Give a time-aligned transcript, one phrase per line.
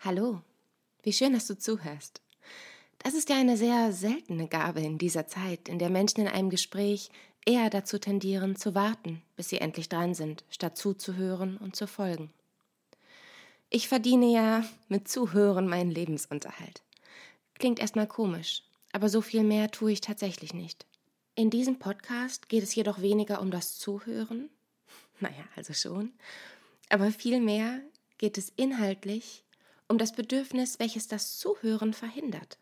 [0.00, 0.42] Hallo,
[1.02, 2.22] wie schön, dass du zuhörst.
[3.00, 6.50] Das ist ja eine sehr seltene Gabe in dieser Zeit, in der Menschen in einem
[6.50, 7.10] Gespräch
[7.44, 12.30] eher dazu tendieren, zu warten, bis sie endlich dran sind, statt zuzuhören und zu folgen.
[13.70, 16.84] Ich verdiene ja mit Zuhören meinen Lebensunterhalt.
[17.54, 18.62] Klingt erstmal komisch,
[18.92, 20.86] aber so viel mehr tue ich tatsächlich nicht.
[21.34, 24.48] In diesem Podcast geht es jedoch weniger um das Zuhören,
[25.18, 26.12] naja, also schon,
[26.88, 27.80] aber vielmehr
[28.18, 29.42] geht es inhaltlich
[29.88, 32.58] um das Bedürfnis, welches das Zuhören verhindert,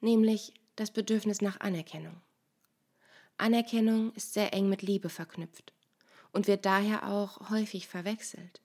[0.00, 2.20] nämlich das Bedürfnis nach Anerkennung.
[3.36, 5.72] Anerkennung ist sehr eng mit Liebe verknüpft
[6.32, 8.60] und wird daher auch häufig verwechselt.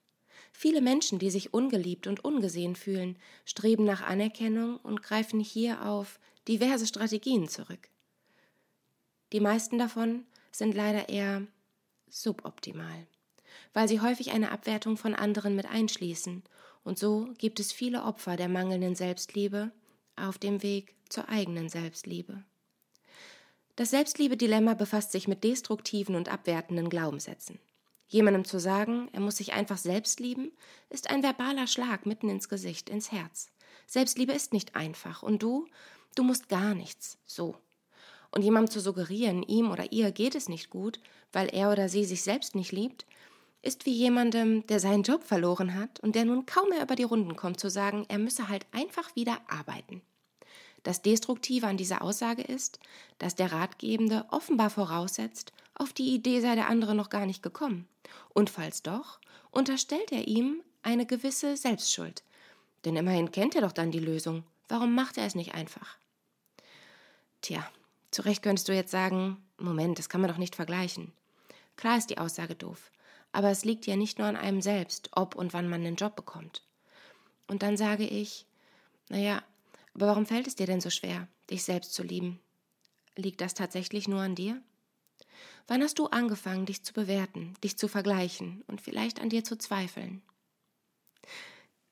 [0.51, 6.19] Viele Menschen, die sich ungeliebt und ungesehen fühlen, streben nach Anerkennung und greifen hier auf
[6.47, 7.89] diverse Strategien zurück.
[9.31, 11.47] Die meisten davon sind leider eher
[12.07, 13.07] suboptimal,
[13.73, 16.43] weil sie häufig eine Abwertung von anderen mit einschließen
[16.83, 19.71] und so gibt es viele Opfer der mangelnden Selbstliebe
[20.15, 22.43] auf dem Weg zur eigenen Selbstliebe.
[23.75, 27.59] Das Selbstliebe-Dilemma befasst sich mit destruktiven und abwertenden Glaubenssätzen.
[28.07, 30.51] Jemandem zu sagen, er muss sich einfach selbst lieben,
[30.89, 33.49] ist ein verbaler Schlag mitten ins Gesicht, ins Herz.
[33.87, 35.67] Selbstliebe ist nicht einfach und du,
[36.15, 37.55] du musst gar nichts, so.
[38.29, 40.99] Und jemandem zu suggerieren, ihm oder ihr geht es nicht gut,
[41.31, 43.05] weil er oder sie sich selbst nicht liebt,
[43.63, 47.03] ist wie jemandem, der seinen Job verloren hat und der nun kaum mehr über die
[47.03, 50.01] Runden kommt, zu sagen, er müsse halt einfach wieder arbeiten.
[50.83, 52.77] Das Destruktive an dieser Aussage ist,
[53.17, 57.87] dass der Ratgebende offenbar voraussetzt, auf die Idee sei der andere noch gar nicht gekommen.
[58.33, 62.21] Und falls doch, unterstellt er ihm eine gewisse Selbstschuld.
[62.83, 64.43] Denn immerhin kennt er doch dann die Lösung.
[64.67, 65.97] Warum macht er es nicht einfach?
[67.41, 67.65] Tja,
[68.11, 71.13] zu Recht könntest du jetzt sagen, Moment, das kann man doch nicht vergleichen.
[71.77, 72.91] Klar ist die Aussage doof.
[73.33, 76.15] Aber es liegt ja nicht nur an einem selbst, ob und wann man einen Job
[76.15, 76.63] bekommt.
[77.47, 78.45] Und dann sage ich,
[79.09, 79.43] naja,
[79.93, 82.39] aber warum fällt es dir denn so schwer, dich selbst zu lieben?
[83.15, 84.61] Liegt das tatsächlich nur an dir?
[85.67, 89.57] Wann hast du angefangen, dich zu bewerten, dich zu vergleichen und vielleicht an dir zu
[89.57, 90.21] zweifeln?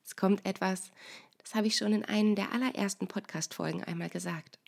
[0.04, 0.90] Es kommt etwas,
[1.38, 4.58] das habe ich schon in einem der allerersten Podcast-Folgen einmal gesagt.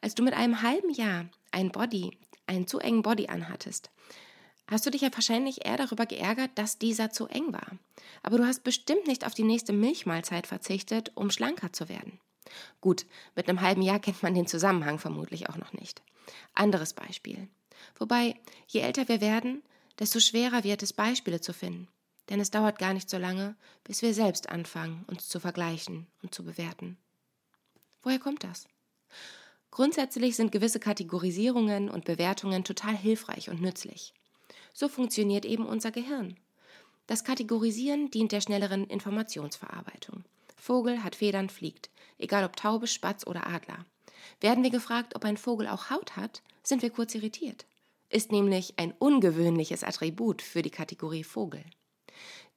[0.00, 3.90] Als du mit einem halben Jahr ein Body, einen zu engen Body anhattest,
[4.68, 7.78] hast du dich ja wahrscheinlich eher darüber geärgert, dass dieser zu eng war.
[8.22, 12.20] Aber du hast bestimmt nicht auf die nächste Milchmahlzeit verzichtet, um schlanker zu werden.
[12.80, 16.02] Gut, mit einem halben Jahr kennt man den Zusammenhang vermutlich auch noch nicht.
[16.54, 17.48] Anderes Beispiel.
[17.98, 18.34] Wobei,
[18.66, 19.62] je älter wir werden,
[19.98, 21.88] desto schwerer wird es, Beispiele zu finden.
[22.28, 26.34] Denn es dauert gar nicht so lange, bis wir selbst anfangen, uns zu vergleichen und
[26.34, 26.98] zu bewerten.
[28.02, 28.68] Woher kommt das?
[29.70, 34.14] Grundsätzlich sind gewisse Kategorisierungen und Bewertungen total hilfreich und nützlich.
[34.78, 36.36] So funktioniert eben unser Gehirn.
[37.08, 40.22] Das Kategorisieren dient der schnelleren Informationsverarbeitung.
[40.56, 43.84] Vogel hat Federn, fliegt, egal ob Taube, Spatz oder Adler.
[44.40, 47.66] Werden wir gefragt, ob ein Vogel auch Haut hat, sind wir kurz irritiert.
[48.08, 51.64] Ist nämlich ein ungewöhnliches Attribut für die Kategorie Vogel.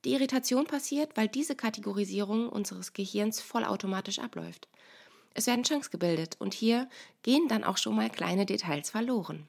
[0.05, 4.67] Die Irritation passiert, weil diese Kategorisierung unseres Gehirns vollautomatisch abläuft.
[5.33, 6.87] Es werden Chunks gebildet und hier
[7.23, 9.47] gehen dann auch schon mal kleine Details verloren.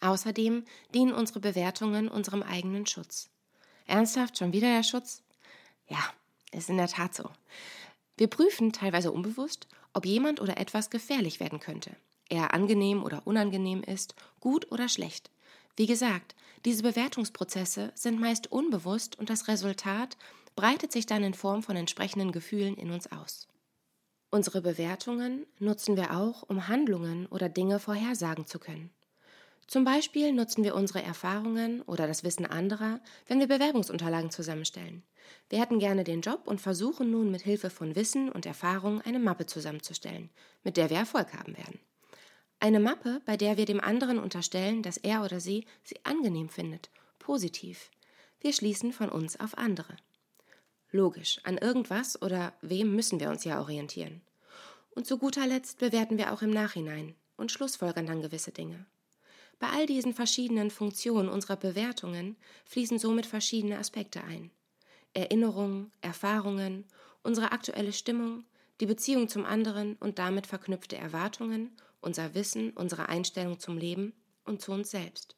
[0.00, 3.28] Außerdem dienen unsere Bewertungen unserem eigenen Schutz.
[3.86, 5.22] Ernsthaft schon wieder der Schutz?
[5.88, 5.98] Ja,
[6.52, 7.28] ist in der Tat so.
[8.16, 11.96] Wir prüfen teilweise unbewusst, ob jemand oder etwas gefährlich werden könnte,
[12.28, 15.30] eher angenehm oder unangenehm ist, gut oder schlecht.
[15.76, 16.34] Wie gesagt,
[16.64, 20.16] diese Bewertungsprozesse sind meist unbewusst und das Resultat
[20.54, 23.48] breitet sich dann in Form von entsprechenden Gefühlen in uns aus.
[24.30, 28.90] Unsere Bewertungen nutzen wir auch, um Handlungen oder Dinge vorhersagen zu können.
[29.70, 32.98] Zum Beispiel nutzen wir unsere Erfahrungen oder das Wissen anderer,
[33.28, 35.04] wenn wir Bewerbungsunterlagen zusammenstellen.
[35.48, 39.20] Wir hätten gerne den Job und versuchen nun mit Hilfe von Wissen und Erfahrung eine
[39.20, 40.30] Mappe zusammenzustellen,
[40.64, 41.78] mit der wir Erfolg haben werden.
[42.58, 46.90] Eine Mappe, bei der wir dem anderen unterstellen, dass er oder sie sie angenehm findet,
[47.20, 47.92] positiv.
[48.40, 49.94] Wir schließen von uns auf andere.
[50.90, 54.20] Logisch, an irgendwas oder wem müssen wir uns ja orientieren.
[54.96, 58.84] Und zu guter Letzt bewerten wir auch im Nachhinein und schlussfolgern dann gewisse Dinge.
[59.60, 64.50] Bei all diesen verschiedenen Funktionen unserer Bewertungen fließen somit verschiedene Aspekte ein.
[65.12, 66.86] Erinnerungen, Erfahrungen,
[67.22, 68.44] unsere aktuelle Stimmung,
[68.80, 74.14] die Beziehung zum anderen und damit verknüpfte Erwartungen, unser Wissen, unsere Einstellung zum Leben
[74.44, 75.36] und zu uns selbst.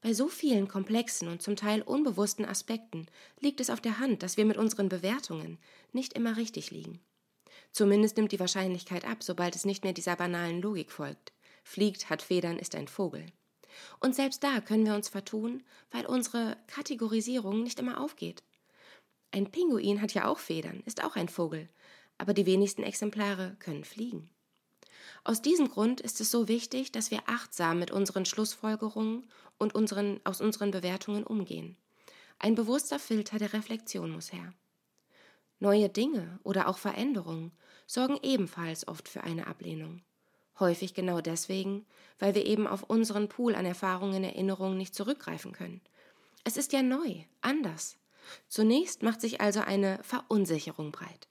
[0.00, 3.08] Bei so vielen komplexen und zum Teil unbewussten Aspekten
[3.40, 5.58] liegt es auf der Hand, dass wir mit unseren Bewertungen
[5.92, 7.00] nicht immer richtig liegen.
[7.72, 11.32] Zumindest nimmt die Wahrscheinlichkeit ab, sobald es nicht mehr dieser banalen Logik folgt
[11.68, 13.26] fliegt, hat Federn, ist ein Vogel.
[14.00, 18.42] Und selbst da können wir uns vertun, weil unsere Kategorisierung nicht immer aufgeht.
[19.30, 21.68] Ein Pinguin hat ja auch Federn, ist auch ein Vogel,
[22.16, 24.30] aber die wenigsten Exemplare können fliegen.
[25.24, 29.26] Aus diesem Grund ist es so wichtig, dass wir achtsam mit unseren Schlussfolgerungen
[29.58, 31.76] und unseren, aus unseren Bewertungen umgehen.
[32.38, 34.54] Ein bewusster Filter der Reflexion muss her.
[35.60, 37.52] Neue Dinge oder auch Veränderungen
[37.86, 40.02] sorgen ebenfalls oft für eine Ablehnung.
[40.60, 41.86] Häufig genau deswegen,
[42.18, 45.80] weil wir eben auf unseren Pool an Erfahrungen, Erinnerungen nicht zurückgreifen können.
[46.44, 47.96] Es ist ja neu, anders.
[48.48, 51.28] Zunächst macht sich also eine Verunsicherung breit.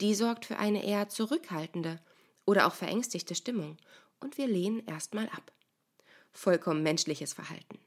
[0.00, 2.00] Die sorgt für eine eher zurückhaltende
[2.46, 3.76] oder auch verängstigte Stimmung
[4.18, 5.52] und wir lehnen erstmal ab.
[6.32, 7.78] Vollkommen menschliches Verhalten.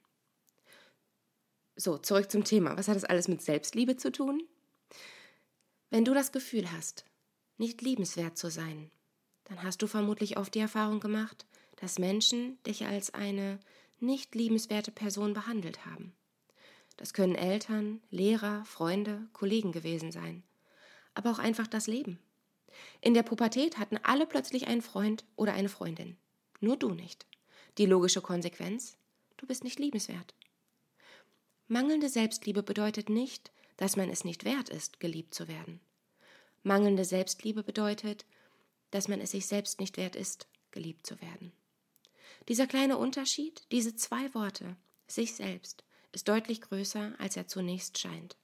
[1.75, 2.77] So, zurück zum Thema.
[2.77, 4.43] Was hat das alles mit Selbstliebe zu tun?
[5.89, 7.05] Wenn du das Gefühl hast,
[7.57, 8.91] nicht liebenswert zu sein,
[9.45, 11.45] dann hast du vermutlich oft die Erfahrung gemacht,
[11.77, 13.59] dass Menschen dich als eine
[13.99, 16.13] nicht liebenswerte Person behandelt haben.
[16.97, 20.43] Das können Eltern, Lehrer, Freunde, Kollegen gewesen sein,
[21.13, 22.19] aber auch einfach das Leben.
[23.01, 26.17] In der Pubertät hatten alle plötzlich einen Freund oder eine Freundin,
[26.59, 27.25] nur du nicht.
[27.77, 28.97] Die logische Konsequenz?
[29.37, 30.33] Du bist nicht liebenswert.
[31.67, 35.79] Mangelnde Selbstliebe bedeutet nicht, dass man es nicht wert ist, geliebt zu werden.
[36.61, 38.25] Mangelnde Selbstliebe bedeutet,
[38.93, 41.51] dass man es sich selbst nicht wert ist, geliebt zu werden.
[42.47, 44.75] Dieser kleine Unterschied, diese zwei Worte,
[45.07, 48.37] sich selbst, ist deutlich größer, als er zunächst scheint.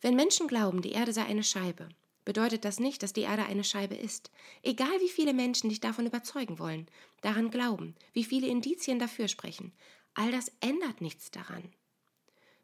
[0.00, 1.88] Wenn Menschen glauben, die Erde sei eine Scheibe,
[2.24, 4.30] bedeutet das nicht, dass die Erde eine Scheibe ist.
[4.62, 6.86] Egal wie viele Menschen dich davon überzeugen wollen,
[7.22, 9.72] daran glauben, wie viele Indizien dafür sprechen,
[10.14, 11.72] all das ändert nichts daran.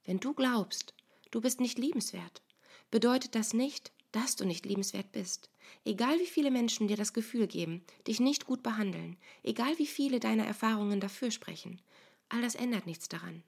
[0.04, 0.94] Wenn du glaubst,
[1.32, 2.40] du bist nicht liebenswert,
[2.92, 5.50] bedeutet das nicht, dass du nicht liebenswert bist.
[5.84, 10.20] Egal wie viele Menschen dir das Gefühl geben, dich nicht gut behandeln, egal wie viele
[10.20, 11.80] deiner Erfahrungen dafür sprechen,
[12.28, 13.42] all das ändert nichts daran.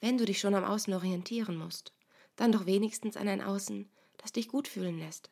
[0.00, 1.92] Wenn du dich schon am Außen orientieren musst,
[2.36, 5.30] dann doch wenigstens an ein Außen, das dich gut fühlen lässt.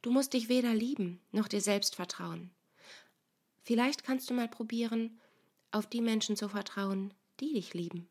[0.00, 2.50] Du musst dich weder lieben noch dir selbst vertrauen.
[3.62, 5.20] Vielleicht kannst du mal probieren,
[5.70, 8.08] auf die Menschen zu vertrauen, die dich lieben.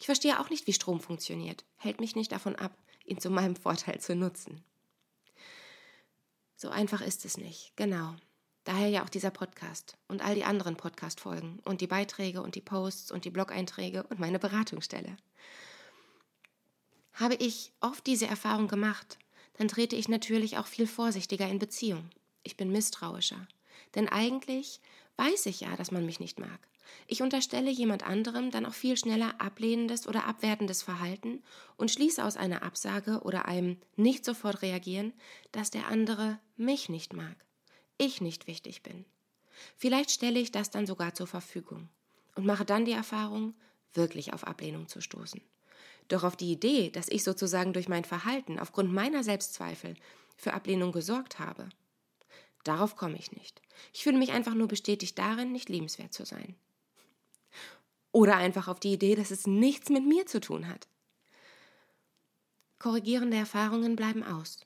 [0.00, 2.76] Ich verstehe auch nicht, wie Strom funktioniert, hält mich nicht davon ab,
[3.08, 4.62] ihn zu meinem Vorteil zu nutzen.
[6.56, 8.14] So einfach ist es nicht, genau.
[8.64, 12.60] Daher ja auch dieser Podcast und all die anderen Podcast-Folgen und die Beiträge und die
[12.60, 15.16] Posts und die Blog-Einträge und meine Beratungsstelle.
[17.14, 19.18] Habe ich oft diese Erfahrung gemacht,
[19.54, 22.10] dann trete ich natürlich auch viel vorsichtiger in Beziehung.
[22.42, 23.48] Ich bin misstrauischer.
[23.94, 24.80] Denn eigentlich
[25.16, 26.60] weiß ich ja, dass man mich nicht mag.
[27.06, 31.42] Ich unterstelle jemand anderem dann auch viel schneller ablehnendes oder abwertendes Verhalten
[31.76, 35.12] und schließe aus einer Absage oder einem nicht sofort reagieren,
[35.52, 37.36] dass der andere mich nicht mag,
[37.96, 39.04] ich nicht wichtig bin.
[39.76, 41.88] Vielleicht stelle ich das dann sogar zur Verfügung
[42.34, 43.54] und mache dann die Erfahrung,
[43.94, 45.40] wirklich auf Ablehnung zu stoßen.
[46.08, 49.94] Doch auf die Idee, dass ich sozusagen durch mein Verhalten aufgrund meiner Selbstzweifel
[50.36, 51.68] für Ablehnung gesorgt habe,
[52.64, 53.60] darauf komme ich nicht.
[53.92, 56.54] Ich fühle mich einfach nur bestätigt darin, nicht liebenswert zu sein.
[58.12, 60.88] Oder einfach auf die Idee, dass es nichts mit mir zu tun hat.
[62.78, 64.64] Korrigierende Erfahrungen bleiben aus.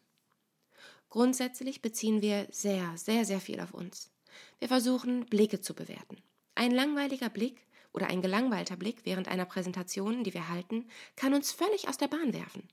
[1.09, 4.11] Grundsätzlich beziehen wir sehr, sehr, sehr viel auf uns.
[4.59, 6.23] Wir versuchen, Blicke zu bewerten.
[6.55, 11.53] Ein langweiliger Blick oder ein gelangweilter Blick während einer Präsentation, die wir halten, kann uns
[11.53, 12.69] völlig aus der Bahn werfen.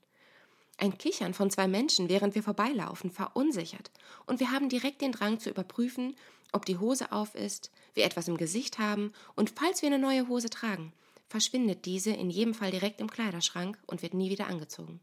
[0.78, 3.90] Ein Kichern von zwei Menschen, während wir vorbeilaufen, verunsichert,
[4.26, 6.16] und wir haben direkt den Drang zu überprüfen,
[6.52, 10.28] ob die Hose auf ist, wir etwas im Gesicht haben und falls wir eine neue
[10.28, 10.92] Hose tragen,
[11.28, 15.00] verschwindet diese in jedem Fall direkt im Kleiderschrank und wird nie wieder angezogen.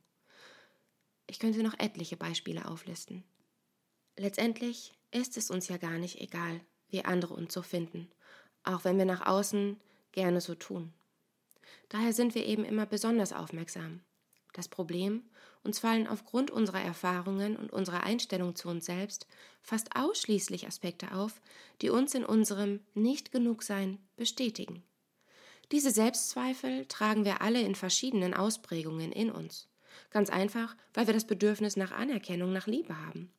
[1.28, 3.24] Ich könnte noch etliche Beispiele auflisten.
[4.18, 8.10] Letztendlich ist es uns ja gar nicht egal, wie andere uns so finden,
[8.64, 9.80] auch wenn wir nach außen
[10.12, 10.94] gerne so tun.
[11.90, 14.02] Daher sind wir eben immer besonders aufmerksam.
[14.54, 15.24] Das Problem,
[15.68, 19.28] uns fallen aufgrund unserer Erfahrungen und unserer Einstellung zu uns selbst
[19.62, 21.42] fast ausschließlich Aspekte auf,
[21.82, 24.82] die uns in unserem Nicht-Genug-Sein bestätigen.
[25.74, 29.68] Diese Selbstzweifel tragen wir alle in verschiedenen Ausprägungen in uns.
[30.10, 33.30] Ganz einfach, weil wir das Bedürfnis nach Anerkennung, nach Liebe haben.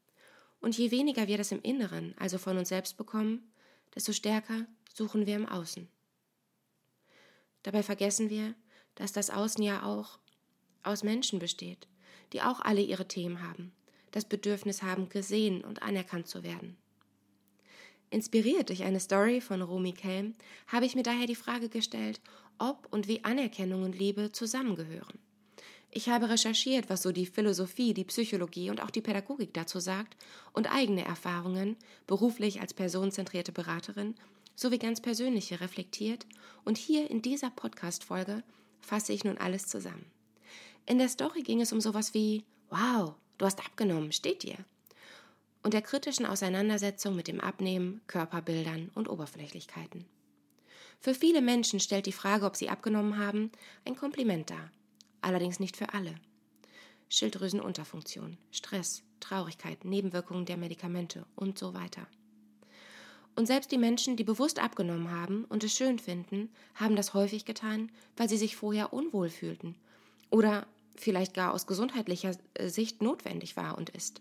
[0.60, 3.50] Und je weniger wir das im Inneren, also von uns selbst bekommen,
[3.94, 5.88] desto stärker suchen wir im Außen.
[7.62, 8.54] Dabei vergessen wir,
[8.96, 10.18] dass das Außen ja auch
[10.82, 11.88] aus Menschen besteht,
[12.32, 13.72] die auch alle ihre Themen haben,
[14.10, 16.76] das Bedürfnis haben, gesehen und anerkannt zu werden.
[18.10, 20.32] Inspiriert durch eine Story von Romy Kelm
[20.66, 22.20] habe ich mir daher die Frage gestellt,
[22.58, 25.18] ob und wie Anerkennung und Liebe zusammengehören.
[25.90, 30.16] Ich habe recherchiert, was so die Philosophie, die Psychologie und auch die Pädagogik dazu sagt
[30.52, 34.14] und eigene Erfahrungen, beruflich als personenzentrierte Beraterin,
[34.54, 36.26] sowie ganz persönliche reflektiert
[36.64, 38.42] und hier in dieser Podcast-Folge
[38.80, 40.04] fasse ich nun alles zusammen.
[40.88, 44.56] In der Story ging es um sowas wie, wow, du hast abgenommen, steht dir.
[45.62, 50.06] Und der kritischen Auseinandersetzung mit dem Abnehmen, Körperbildern und Oberflächlichkeiten.
[50.98, 53.52] Für viele Menschen stellt die Frage, ob sie abgenommen haben,
[53.84, 54.70] ein Kompliment dar.
[55.20, 56.14] Allerdings nicht für alle.
[57.10, 62.06] Schilddrüsenunterfunktion, Stress, Traurigkeit, Nebenwirkungen der Medikamente und so weiter.
[63.36, 67.44] Und selbst die Menschen, die bewusst abgenommen haben und es schön finden, haben das häufig
[67.44, 69.76] getan, weil sie sich vorher unwohl fühlten
[70.30, 70.66] oder
[71.00, 74.20] vielleicht gar aus gesundheitlicher äh, Sicht notwendig war und ist.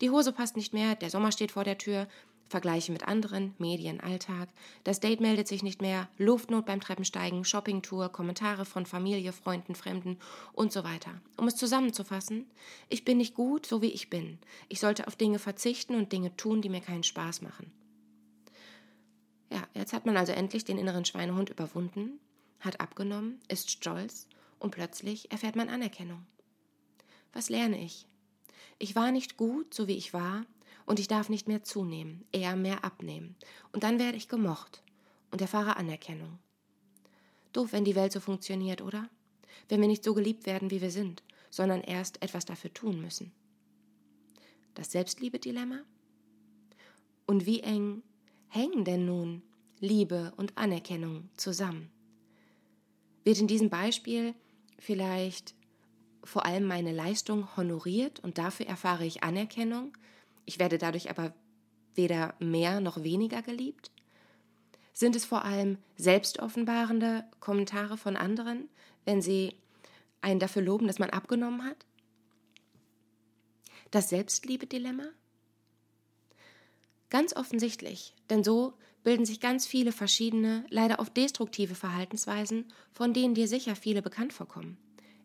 [0.00, 2.08] Die Hose passt nicht mehr, der Sommer steht vor der Tür,
[2.48, 4.48] Vergleiche mit anderen, Medien, Alltag,
[4.84, 10.18] das Date meldet sich nicht mehr, Luftnot beim Treppensteigen, Shoppingtour, Kommentare von Familie, Freunden, Fremden
[10.52, 11.12] und so weiter.
[11.38, 12.46] Um es zusammenzufassen,
[12.90, 14.38] ich bin nicht gut, so wie ich bin.
[14.68, 17.72] Ich sollte auf Dinge verzichten und Dinge tun, die mir keinen Spaß machen.
[19.50, 22.20] Ja, jetzt hat man also endlich den inneren Schweinehund überwunden,
[22.60, 24.28] hat abgenommen, ist stolz
[24.62, 26.24] und plötzlich erfährt man Anerkennung.
[27.32, 28.06] Was lerne ich?
[28.78, 30.46] Ich war nicht gut, so wie ich war,
[30.86, 33.36] und ich darf nicht mehr zunehmen, eher mehr abnehmen.
[33.72, 34.82] Und dann werde ich gemocht
[35.30, 36.38] und erfahre Anerkennung.
[37.52, 39.08] Doof, wenn die Welt so funktioniert, oder?
[39.68, 43.32] Wenn wir nicht so geliebt werden, wie wir sind, sondern erst etwas dafür tun müssen.
[44.74, 45.80] Das Selbstliebe-Dilemma?
[47.26, 48.02] Und wie eng
[48.48, 49.42] hängen denn nun
[49.80, 51.90] Liebe und Anerkennung zusammen?
[53.24, 54.34] Wird in diesem Beispiel
[54.78, 55.54] vielleicht
[56.24, 59.96] vor allem meine Leistung honoriert und dafür erfahre ich Anerkennung,
[60.44, 61.34] ich werde dadurch aber
[61.94, 63.90] weder mehr noch weniger geliebt?
[64.92, 68.68] Sind es vor allem selbstoffenbarende Kommentare von anderen,
[69.04, 69.56] wenn sie
[70.20, 71.86] einen dafür loben, dass man abgenommen hat?
[73.90, 75.06] Das Selbstliebe-Dilemma?
[77.10, 83.34] Ganz offensichtlich, denn so bilden sich ganz viele verschiedene, leider oft destruktive Verhaltensweisen, von denen
[83.34, 84.76] dir sicher viele bekannt vorkommen.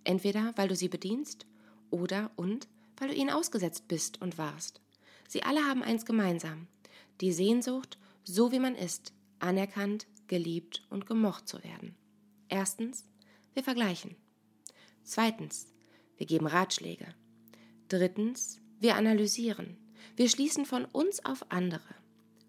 [0.03, 1.45] Entweder weil du sie bedienst
[1.89, 2.67] oder und
[2.97, 4.81] weil du ihnen ausgesetzt bist und warst.
[5.27, 6.67] Sie alle haben eins gemeinsam,
[7.21, 11.95] die Sehnsucht, so wie man ist, anerkannt, geliebt und gemocht zu werden.
[12.49, 13.05] Erstens,
[13.53, 14.15] wir vergleichen.
[15.03, 15.67] Zweitens,
[16.17, 17.13] wir geben Ratschläge.
[17.89, 19.77] Drittens, wir analysieren.
[20.15, 21.96] Wir schließen von uns auf andere.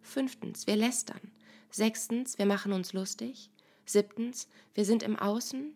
[0.08, 1.20] Fünftens, wir lästern.
[1.70, 3.50] Sechstens, wir machen uns lustig.
[3.84, 5.74] Siebtens, wir sind im Außen.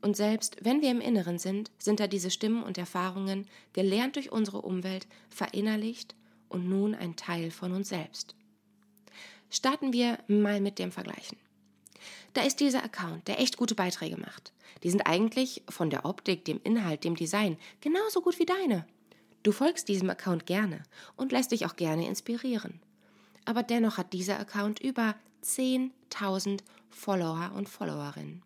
[0.00, 4.32] Und selbst wenn wir im Inneren sind, sind da diese Stimmen und Erfahrungen, gelernt durch
[4.32, 6.14] unsere Umwelt, verinnerlicht
[6.48, 8.34] und nun ein Teil von uns selbst.
[9.50, 11.38] Starten wir mal mit dem Vergleichen.
[12.32, 14.52] Da ist dieser Account, der echt gute Beiträge macht.
[14.82, 18.86] Die sind eigentlich von der Optik, dem Inhalt, dem Design genauso gut wie deine.
[19.42, 20.82] Du folgst diesem Account gerne
[21.16, 22.80] und lässt dich auch gerne inspirieren.
[23.44, 28.42] Aber dennoch hat dieser Account über 10.000 Follower und Followerinnen.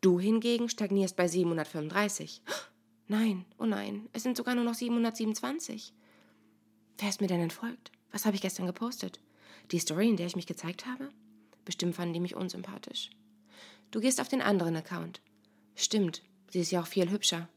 [0.00, 2.42] Du hingegen stagnierst bei 735.
[3.08, 5.92] Nein, oh nein, es sind sogar nur noch 727.
[6.98, 7.90] Wer ist mir denn entfolgt?
[8.12, 9.20] Was habe ich gestern gepostet?
[9.72, 11.10] Die Story, in der ich mich gezeigt habe?
[11.64, 13.10] Bestimmt fanden die mich unsympathisch.
[13.90, 15.20] Du gehst auf den anderen Account.
[15.74, 17.48] Stimmt, sie ist ja auch viel hübscher.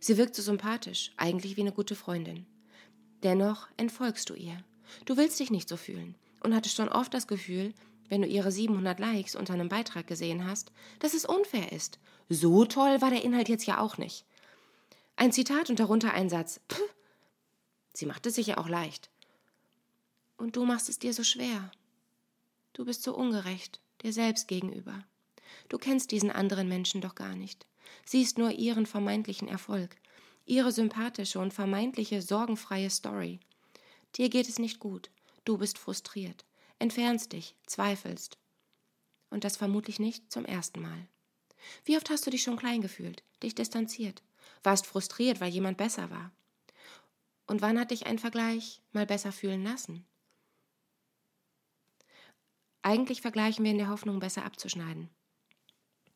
[0.00, 2.46] Sie wirkt so sympathisch, eigentlich wie eine gute Freundin.
[3.22, 4.62] Dennoch entfolgst du ihr.
[5.04, 7.74] Du willst dich nicht so fühlen und hattest schon oft das Gefühl,
[8.08, 11.98] wenn du ihre 700 Likes unter einem Beitrag gesehen hast, dass es unfair ist.
[12.28, 14.24] So toll war der Inhalt jetzt ja auch nicht.
[15.16, 16.60] Ein Zitat und darunter ein Satz.
[16.68, 16.82] Puh,
[17.98, 19.10] Sie macht es sich ja auch leicht.
[20.36, 21.72] Und du machst es dir so schwer.
[22.72, 25.02] Du bist so ungerecht, dir selbst gegenüber.
[25.68, 27.66] Du kennst diesen anderen Menschen doch gar nicht,
[28.04, 29.96] siehst nur ihren vermeintlichen Erfolg,
[30.46, 33.40] ihre sympathische und vermeintliche sorgenfreie Story.
[34.16, 35.10] Dir geht es nicht gut,
[35.44, 36.44] du bist frustriert,
[36.78, 38.38] entfernst dich, zweifelst.
[39.30, 41.06] Und das vermutlich nicht zum ersten Mal.
[41.84, 44.22] Wie oft hast du dich schon klein gefühlt, dich distanziert,
[44.62, 46.32] warst frustriert, weil jemand besser war,
[47.48, 50.06] und wann hat dich ein Vergleich mal besser fühlen lassen?
[52.82, 55.08] Eigentlich vergleichen wir in der Hoffnung, besser abzuschneiden.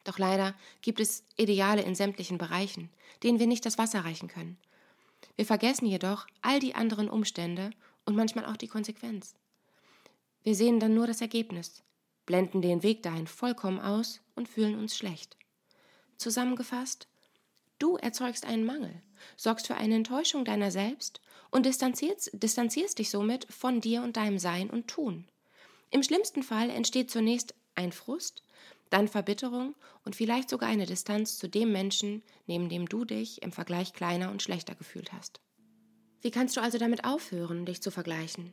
[0.05, 2.91] Doch leider gibt es Ideale in sämtlichen Bereichen,
[3.23, 4.59] denen wir nicht das Wasser reichen können.
[5.37, 7.71] Wir vergessen jedoch all die anderen Umstände
[8.05, 9.35] und manchmal auch die Konsequenz.
[10.43, 11.83] Wir sehen dann nur das Ergebnis,
[12.27, 15.37] blenden den Weg dahin vollkommen aus und fühlen uns schlecht.
[16.17, 17.09] Zusammengefasst,
[17.83, 19.03] Du erzeugst einen Mangel,
[19.37, 21.21] sorgst für eine Enttäuschung deiner selbst
[21.51, 25.27] und distanzierst, distanzierst dich somit von dir und deinem Sein und Tun.
[25.91, 28.45] Im schlimmsten Fall entsteht zunächst ein Frust,
[28.93, 33.53] dann Verbitterung und vielleicht sogar eine Distanz zu dem Menschen, neben dem du dich im
[33.53, 35.41] Vergleich kleiner und schlechter gefühlt hast.
[36.21, 38.53] Wie kannst du also damit aufhören, dich zu vergleichen?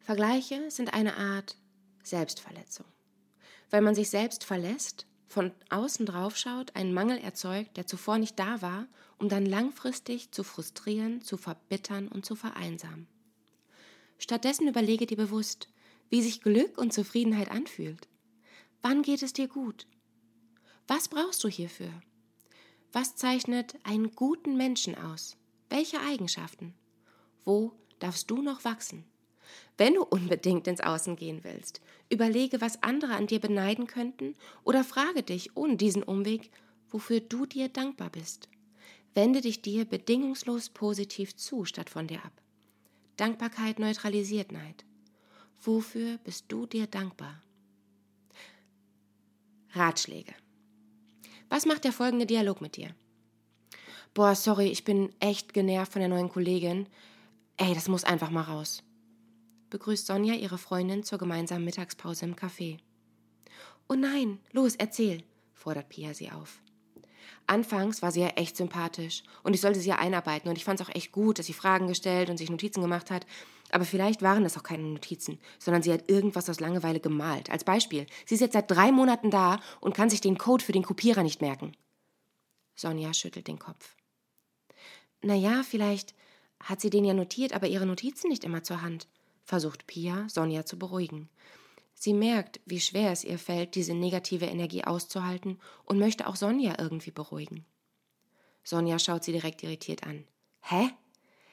[0.00, 1.56] Vergleiche sind eine Art
[2.02, 2.86] Selbstverletzung.
[3.70, 8.38] Weil man sich selbst verlässt, von außen drauf schaut, einen Mangel erzeugt, der zuvor nicht
[8.38, 8.86] da war,
[9.18, 13.06] um dann langfristig zu frustrieren, zu verbittern und zu vereinsamen.
[14.18, 15.68] Stattdessen überlege dir bewusst,
[16.08, 18.08] wie sich Glück und Zufriedenheit anfühlt.
[18.82, 19.86] Wann geht es dir gut?
[20.86, 21.92] Was brauchst du hierfür?
[22.92, 25.36] Was zeichnet einen guten Menschen aus?
[25.68, 26.74] Welche Eigenschaften?
[27.44, 29.04] Wo darfst du noch wachsen?
[29.76, 31.80] Wenn du unbedingt ins Außen gehen willst,
[32.10, 36.50] überlege, was andere an dir beneiden könnten oder frage dich ohne diesen Umweg,
[36.88, 38.48] wofür du dir dankbar bist.
[39.14, 42.32] Wende dich dir bedingungslos positiv zu, statt von dir ab.
[43.16, 44.84] Dankbarkeit neutralisiert Neid.
[45.60, 47.42] Wofür bist du dir dankbar?
[49.72, 50.34] Ratschläge.
[51.48, 52.94] Was macht der folgende Dialog mit dir?
[54.14, 56.86] Boah, sorry, ich bin echt genervt von der neuen Kollegin.
[57.56, 58.82] Ey, das muss einfach mal raus.
[59.70, 62.78] Begrüßt Sonja ihre Freundin zur gemeinsamen Mittagspause im Café.
[63.88, 65.22] Oh nein, los, erzähl,
[65.52, 66.60] fordert Pia sie auf.
[67.48, 70.80] Anfangs war sie ja echt sympathisch und ich sollte sie ja einarbeiten und ich fand
[70.80, 73.26] es auch echt gut, dass sie Fragen gestellt und sich Notizen gemacht hat.
[73.70, 77.50] Aber vielleicht waren das auch keine Notizen, sondern sie hat irgendwas aus Langeweile gemalt.
[77.50, 80.72] Als Beispiel, sie ist jetzt seit drei Monaten da und kann sich den Code für
[80.72, 81.72] den Kopierer nicht merken.
[82.74, 83.96] Sonja schüttelt den Kopf.
[85.22, 86.14] Na ja, vielleicht
[86.60, 89.08] hat sie den ja notiert, aber ihre Notizen nicht immer zur Hand,
[89.44, 91.30] versucht Pia, Sonja zu beruhigen.
[92.00, 96.76] Sie merkt, wie schwer es ihr fällt, diese negative Energie auszuhalten und möchte auch Sonja
[96.78, 97.66] irgendwie beruhigen.
[98.62, 100.24] Sonja schaut sie direkt irritiert an.
[100.60, 100.90] Hä?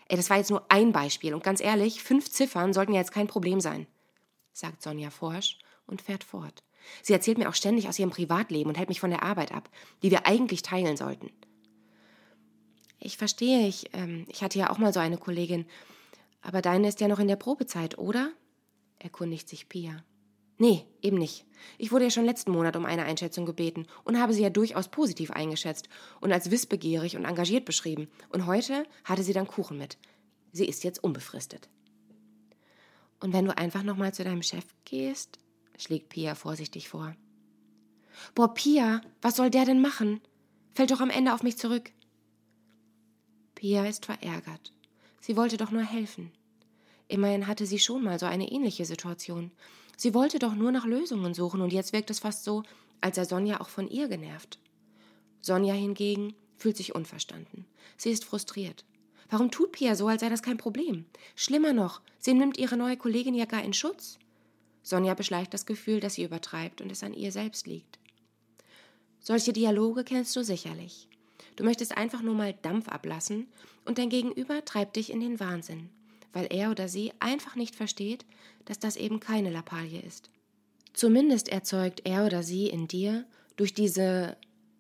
[0.07, 3.11] Ey, das war jetzt nur ein Beispiel und ganz ehrlich, fünf Ziffern sollten ja jetzt
[3.11, 3.87] kein Problem sein,
[4.53, 6.63] sagt Sonja forsch und fährt fort.
[7.01, 9.71] Sie erzählt mir auch ständig aus ihrem Privatleben und hält mich von der Arbeit ab,
[10.03, 11.31] die wir eigentlich teilen sollten.
[12.99, 15.65] Ich verstehe, ich, ähm, ich hatte ja auch mal so eine Kollegin,
[16.43, 18.31] aber deine ist ja noch in der Probezeit, oder?
[18.99, 20.03] erkundigt sich Pia.
[20.57, 21.45] Nee, eben nicht.
[21.77, 24.87] Ich wurde ja schon letzten Monat um eine Einschätzung gebeten und habe sie ja durchaus
[24.87, 25.89] positiv eingeschätzt
[26.21, 28.07] und als wissbegierig und engagiert beschrieben.
[28.29, 29.97] Und heute hatte sie dann Kuchen mit.
[30.51, 31.67] Sie ist jetzt unbefristet.
[33.19, 35.39] Und wenn du einfach nochmal zu deinem Chef gehst,
[35.77, 37.15] schlägt Pia vorsichtig vor.
[38.33, 40.21] Boah, Pia, was soll der denn machen?
[40.73, 41.91] Fällt doch am Ende auf mich zurück.
[43.55, 44.73] Pia ist verärgert.
[45.19, 46.31] Sie wollte doch nur helfen.
[47.07, 49.51] Immerhin hatte sie schon mal so eine ähnliche Situation.
[49.97, 52.63] Sie wollte doch nur nach Lösungen suchen und jetzt wirkt es fast so,
[53.01, 54.59] als sei Sonja auch von ihr genervt.
[55.41, 57.65] Sonja hingegen fühlt sich unverstanden.
[57.97, 58.83] Sie ist frustriert.
[59.29, 61.05] Warum tut Pia so, als sei das kein Problem?
[61.35, 64.19] Schlimmer noch, sie nimmt ihre neue Kollegin ja gar in Schutz.
[64.83, 67.97] Sonja beschleicht das Gefühl, dass sie übertreibt und es an ihr selbst liegt.
[69.19, 71.07] Solche Dialoge kennst du sicherlich.
[71.55, 73.47] Du möchtest einfach nur mal Dampf ablassen
[73.85, 75.89] und dein Gegenüber treibt dich in den Wahnsinn
[76.35, 78.25] weil er oder sie einfach nicht versteht,
[78.65, 80.29] dass das eben keine Lappalie ist.
[80.91, 84.35] Zumindest erzeugt er oder sie in dir durch diese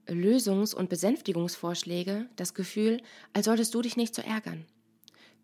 [0.05, 4.65] Lösungs- und Besänftigungsvorschläge das Gefühl, als solltest du dich nicht so ärgern.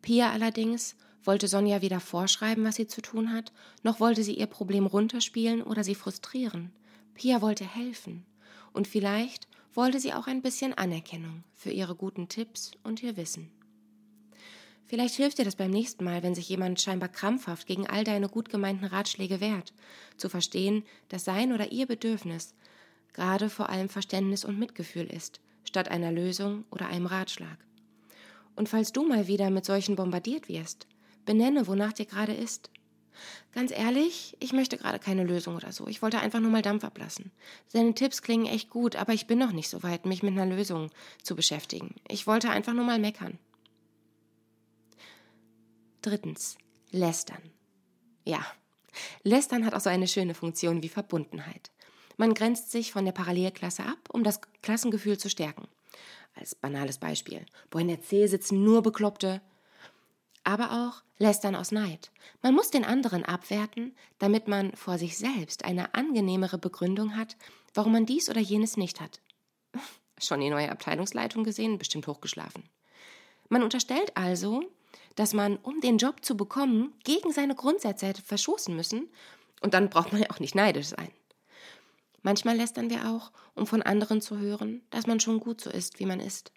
[0.02, 4.47] Pia allerdings wollte Sonja weder vorschreiben, was sie zu tun hat, noch wollte sie ihr
[4.47, 6.74] Problem runterspielen oder sie frustrieren.
[7.13, 8.26] Pia wollte helfen.
[8.74, 13.50] Und vielleicht wollte sie auch ein bisschen Anerkennung für ihre guten Tipps und ihr Wissen.
[14.91, 18.27] Vielleicht hilft dir das beim nächsten Mal, wenn sich jemand scheinbar krampfhaft gegen all deine
[18.27, 19.71] gut gemeinten Ratschläge wehrt,
[20.17, 22.54] zu verstehen, dass sein oder ihr Bedürfnis
[23.13, 27.58] gerade vor allem Verständnis und Mitgefühl ist, statt einer Lösung oder einem Ratschlag.
[28.58, 30.88] Und falls du mal wieder mit solchen bombardiert wirst,
[31.25, 32.69] benenne, wonach dir gerade ist.
[33.54, 35.88] Ganz ehrlich, ich möchte gerade keine Lösung oder so.
[35.88, 37.32] Ich wollte einfach nur mal Dampf ablassen.
[37.71, 40.54] Deine Tipps klingen echt gut, aber ich bin noch nicht so weit, mich mit einer
[40.54, 40.89] Lösung
[41.23, 41.95] zu beschäftigen.
[42.10, 43.39] Ich wollte einfach nur mal meckern.
[46.01, 46.57] Drittens,
[46.89, 47.41] Lästern.
[48.25, 48.43] Ja,
[49.23, 51.71] Lästern hat auch so eine schöne Funktion wie Verbundenheit.
[52.17, 55.67] Man grenzt sich von der Parallelklasse ab, um das Klassengefühl zu stärken.
[56.35, 57.45] Als banales Beispiel.
[57.69, 59.41] Boah, in der C sitzen nur Bekloppte.
[60.43, 62.11] Aber auch Lästern aus Neid.
[62.41, 67.37] Man muss den anderen abwerten, damit man vor sich selbst eine angenehmere Begründung hat,
[67.75, 69.21] warum man dies oder jenes nicht hat.
[70.17, 71.77] Schon die neue Abteilungsleitung gesehen?
[71.77, 72.63] Bestimmt hochgeschlafen.
[73.49, 74.63] Man unterstellt also,
[75.15, 79.10] dass man, um den Job zu bekommen, gegen seine Grundsätze hätte verschossen müssen.
[79.62, 81.12] Und dann braucht man ja auch nicht neidisch sein.
[82.24, 86.00] Manchmal lästern wir auch, um von anderen zu hören, dass man schon gut so ist,
[86.00, 86.52] wie man ist.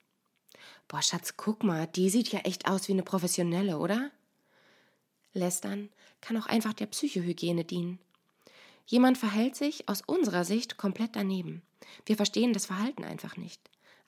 [0.88, 4.10] Boah, Schatz, guck mal, die sieht ja echt aus wie eine Professionelle, oder?
[5.32, 5.88] Lästern
[6.20, 7.98] kann auch einfach der Psychohygiene dienen.
[8.86, 11.62] Jemand verhält sich aus unserer Sicht komplett daneben.
[12.04, 13.60] Wir verstehen das Verhalten einfach nicht.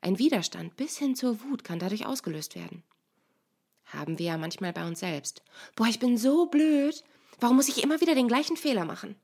[0.02, 2.82] Ein Widerstand bis hin zur Wut kann dadurch ausgelöst werden
[3.86, 5.42] haben wir ja manchmal bei uns selbst.
[5.74, 7.04] Boah, ich bin so blöd.
[7.40, 9.16] Warum muss ich immer wieder den gleichen Fehler machen?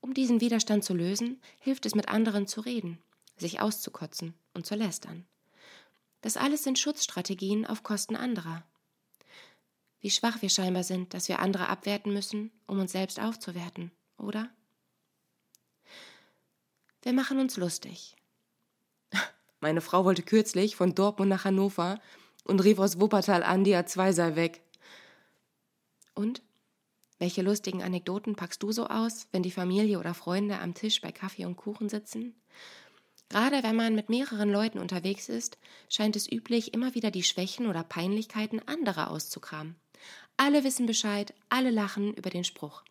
[0.00, 2.98] Um diesen Widerstand zu lösen, hilft es mit anderen zu reden,
[3.36, 5.26] sich auszukotzen und zu lästern.
[6.20, 8.62] Das alles sind Schutzstrategien auf Kosten anderer.
[10.00, 14.50] Wie schwach wir scheinbar sind, dass wir andere abwerten müssen, um uns selbst aufzuwerten, oder?
[17.02, 18.14] Wir machen uns lustig.
[19.60, 22.00] Meine Frau wollte kürzlich von Dortmund nach Hannover
[22.44, 24.62] und rief aus Wuppertal an, die A2 sei weg.
[26.14, 26.42] Und?
[27.18, 31.12] Welche lustigen Anekdoten packst du so aus, wenn die Familie oder Freunde am Tisch bei
[31.12, 32.34] Kaffee und Kuchen sitzen?
[33.28, 37.66] Gerade wenn man mit mehreren Leuten unterwegs ist, scheint es üblich, immer wieder die Schwächen
[37.66, 39.76] oder Peinlichkeiten anderer auszukramen.
[40.36, 42.82] Alle wissen Bescheid, alle lachen über den Spruch.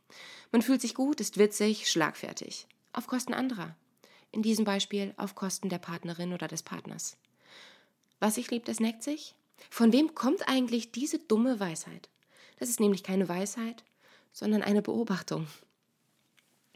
[0.51, 2.67] Man fühlt sich gut, ist witzig, schlagfertig.
[2.93, 3.75] Auf Kosten anderer.
[4.31, 7.17] In diesem Beispiel auf Kosten der Partnerin oder des Partners.
[8.19, 9.35] Was sich liebt, das neckt sich?
[9.69, 12.09] Von wem kommt eigentlich diese dumme Weisheit?
[12.59, 13.83] Das ist nämlich keine Weisheit,
[14.31, 15.47] sondern eine Beobachtung.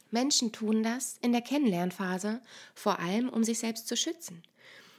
[0.09, 2.41] Menschen tun das in der Kennenlernphase
[2.73, 4.43] vor allem, um sich selbst zu schützen.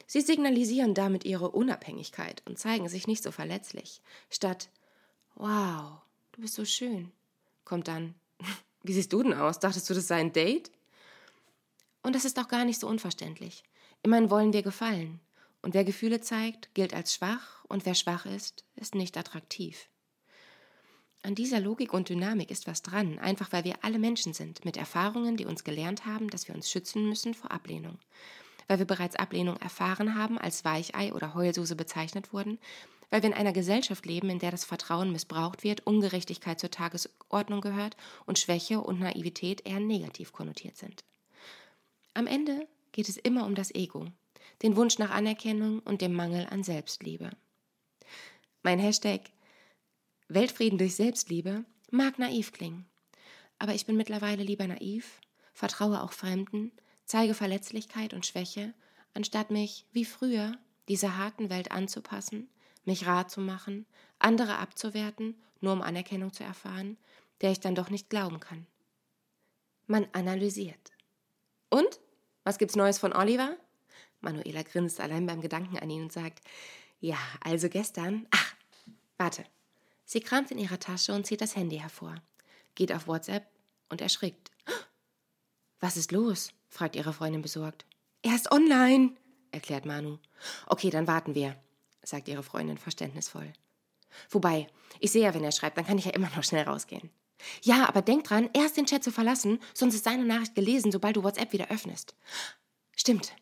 [0.06, 4.00] Sie signalisieren damit ihre Unabhängigkeit und zeigen sich nicht so verletzlich.
[4.30, 4.68] Statt
[5.34, 6.00] Wow,
[6.32, 7.12] du bist so schön,
[7.64, 8.14] kommt dann
[8.82, 9.58] Wie siehst du denn aus?
[9.58, 10.70] Dachtest du, das sei ein Date?
[12.02, 13.64] Und das ist auch gar nicht so unverständlich.
[14.02, 15.20] Immerhin wollen wir gefallen.
[15.62, 19.88] Und wer Gefühle zeigt, gilt als schwach, und wer schwach ist, ist nicht attraktiv.
[21.22, 24.76] An dieser Logik und Dynamik ist was dran, einfach weil wir alle Menschen sind, mit
[24.76, 27.98] Erfahrungen, die uns gelernt haben, dass wir uns schützen müssen vor Ablehnung.
[28.68, 32.58] Weil wir bereits Ablehnung erfahren haben, als Weichei oder Heulsuse bezeichnet wurden,
[33.10, 37.60] weil wir in einer Gesellschaft leben, in der das Vertrauen missbraucht wird, Ungerechtigkeit zur Tagesordnung
[37.60, 41.04] gehört und Schwäche und Naivität eher negativ konnotiert sind.
[42.14, 44.06] Am Ende geht es immer um das Ego,
[44.62, 47.30] den Wunsch nach Anerkennung und dem Mangel an Selbstliebe.
[48.62, 49.30] Mein Hashtag
[50.28, 52.86] Weltfrieden durch Selbstliebe mag naiv klingen,
[53.58, 55.20] aber ich bin mittlerweile lieber naiv,
[55.54, 56.72] vertraue auch Fremden,
[57.04, 58.74] zeige Verletzlichkeit und Schwäche,
[59.14, 60.52] anstatt mich, wie früher,
[60.88, 62.48] dieser harten Welt anzupassen,
[62.84, 63.86] mich rar zu machen,
[64.18, 66.96] andere abzuwerten, nur um Anerkennung zu erfahren,
[67.40, 68.66] der ich dann doch nicht glauben kann.
[69.86, 70.92] Man analysiert.
[71.70, 72.00] Und?
[72.44, 73.56] Was gibt's Neues von Oliver?
[74.20, 76.40] Manuela grinst allein beim Gedanken an ihn und sagt,
[77.00, 78.54] ja, also gestern, ach,
[79.16, 79.44] warte,
[80.10, 82.14] Sie kramt in ihrer Tasche und zieht das Handy hervor,
[82.74, 83.46] geht auf WhatsApp
[83.90, 84.50] und erschrickt.
[85.80, 86.50] Was ist los?
[86.70, 87.84] fragt ihre Freundin besorgt.
[88.22, 89.12] Er ist online,
[89.50, 90.16] erklärt Manu.
[90.66, 91.56] Okay, dann warten wir,
[92.02, 93.52] sagt ihre Freundin verständnisvoll.
[94.30, 97.10] Wobei, ich sehe ja, wenn er schreibt, dann kann ich ja immer noch schnell rausgehen.
[97.60, 101.16] Ja, aber denk dran, erst den Chat zu verlassen, sonst ist seine Nachricht gelesen, sobald
[101.16, 102.14] du WhatsApp wieder öffnest.
[102.96, 103.34] Stimmt.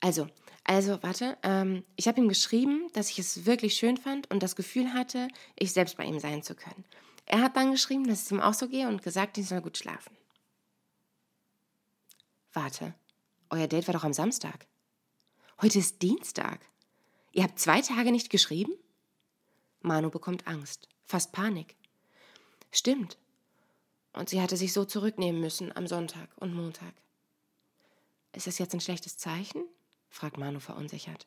[0.00, 0.28] Also,
[0.64, 4.54] also, warte, ähm, ich habe ihm geschrieben, dass ich es wirklich schön fand und das
[4.54, 6.84] Gefühl hatte, ich selbst bei ihm sein zu können.
[7.24, 9.78] Er hat dann geschrieben, dass es ihm auch so gehe und gesagt, ich soll gut
[9.78, 10.16] schlafen.
[12.52, 12.94] Warte,
[13.50, 14.66] euer Date war doch am Samstag.
[15.60, 16.60] Heute ist Dienstag.
[17.32, 18.72] Ihr habt zwei Tage nicht geschrieben?
[19.80, 21.76] Manu bekommt Angst, fast Panik.
[22.72, 23.16] Stimmt.
[24.12, 26.94] Und sie hatte sich so zurücknehmen müssen am Sonntag und Montag.
[28.32, 29.64] Ist das jetzt ein schlechtes Zeichen?
[30.10, 31.26] Fragt Manu verunsichert.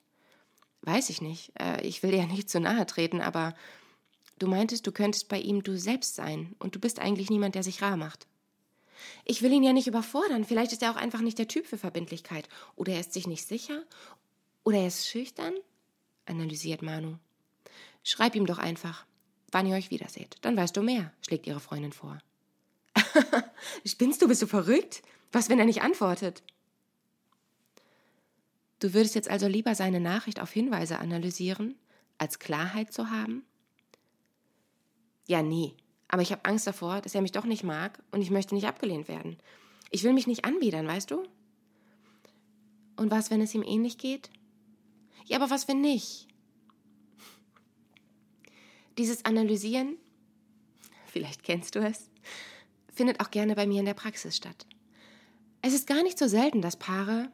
[0.82, 1.52] Weiß ich nicht.
[1.60, 3.54] Äh, ich will dir ja nicht zu nahe treten, aber
[4.40, 7.64] du meintest, du könntest bei ihm du selbst sein und du bist eigentlich niemand, der
[7.64, 8.28] sich rar macht.
[9.26, 10.46] Ich will ihn ja nicht überfordern.
[10.46, 12.48] Vielleicht ist er auch einfach nicht der Typ für Verbindlichkeit.
[12.76, 13.84] Oder er ist sich nicht sicher.
[14.64, 15.54] Oder er ist schüchtern,
[16.26, 17.18] analysiert Manu.
[18.04, 19.06] Schreib ihm doch einfach,
[19.52, 20.38] wann ihr euch wiederseht.
[20.42, 22.20] Dann weißt du mehr, schlägt ihre Freundin vor.
[23.86, 25.02] Spinnst du, bist du verrückt?
[25.32, 26.44] Was, wenn er nicht antwortet?
[28.82, 31.76] Du würdest jetzt also lieber seine Nachricht auf Hinweise analysieren,
[32.18, 33.46] als Klarheit zu haben?
[35.28, 35.76] Ja, nie.
[36.08, 38.66] Aber ich habe Angst davor, dass er mich doch nicht mag und ich möchte nicht
[38.66, 39.38] abgelehnt werden.
[39.92, 41.24] Ich will mich nicht anbiedern, weißt du?
[42.98, 44.32] Und was, wenn es ihm ähnlich geht?
[45.26, 46.28] Ja, aber was, wenn nicht?
[48.98, 49.98] Dieses Analysieren,
[51.06, 52.10] vielleicht kennst du es,
[52.92, 54.66] findet auch gerne bei mir in der Praxis statt.
[55.62, 57.32] Es ist gar nicht so selten, dass Paare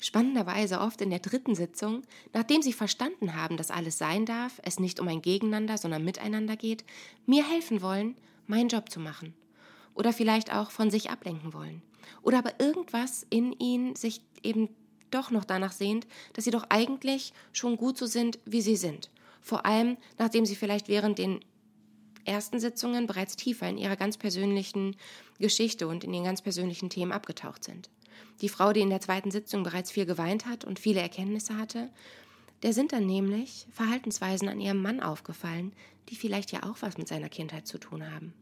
[0.00, 4.80] spannenderweise oft in der dritten Sitzung, nachdem sie verstanden haben, dass alles sein darf, es
[4.80, 6.84] nicht um ein Gegeneinander, sondern miteinander geht,
[7.26, 9.34] mir helfen wollen, meinen Job zu machen.
[9.94, 11.82] Oder vielleicht auch von sich ablenken wollen.
[12.22, 14.70] Oder aber irgendwas in ihnen sich eben
[15.10, 19.10] doch noch danach sehnt, dass sie doch eigentlich schon gut so sind, wie sie sind.
[19.40, 21.40] Vor allem, nachdem sie vielleicht während den
[22.24, 24.96] ersten Sitzungen bereits tiefer in ihrer ganz persönlichen
[25.38, 27.90] Geschichte und in ihren ganz persönlichen Themen abgetaucht sind.
[28.40, 31.90] Die Frau, die in der zweiten Sitzung bereits viel geweint hat und viele Erkenntnisse hatte,
[32.62, 35.72] der sind dann nämlich Verhaltensweisen an ihrem Mann aufgefallen,
[36.08, 38.34] die vielleicht ja auch was mit seiner Kindheit zu tun haben.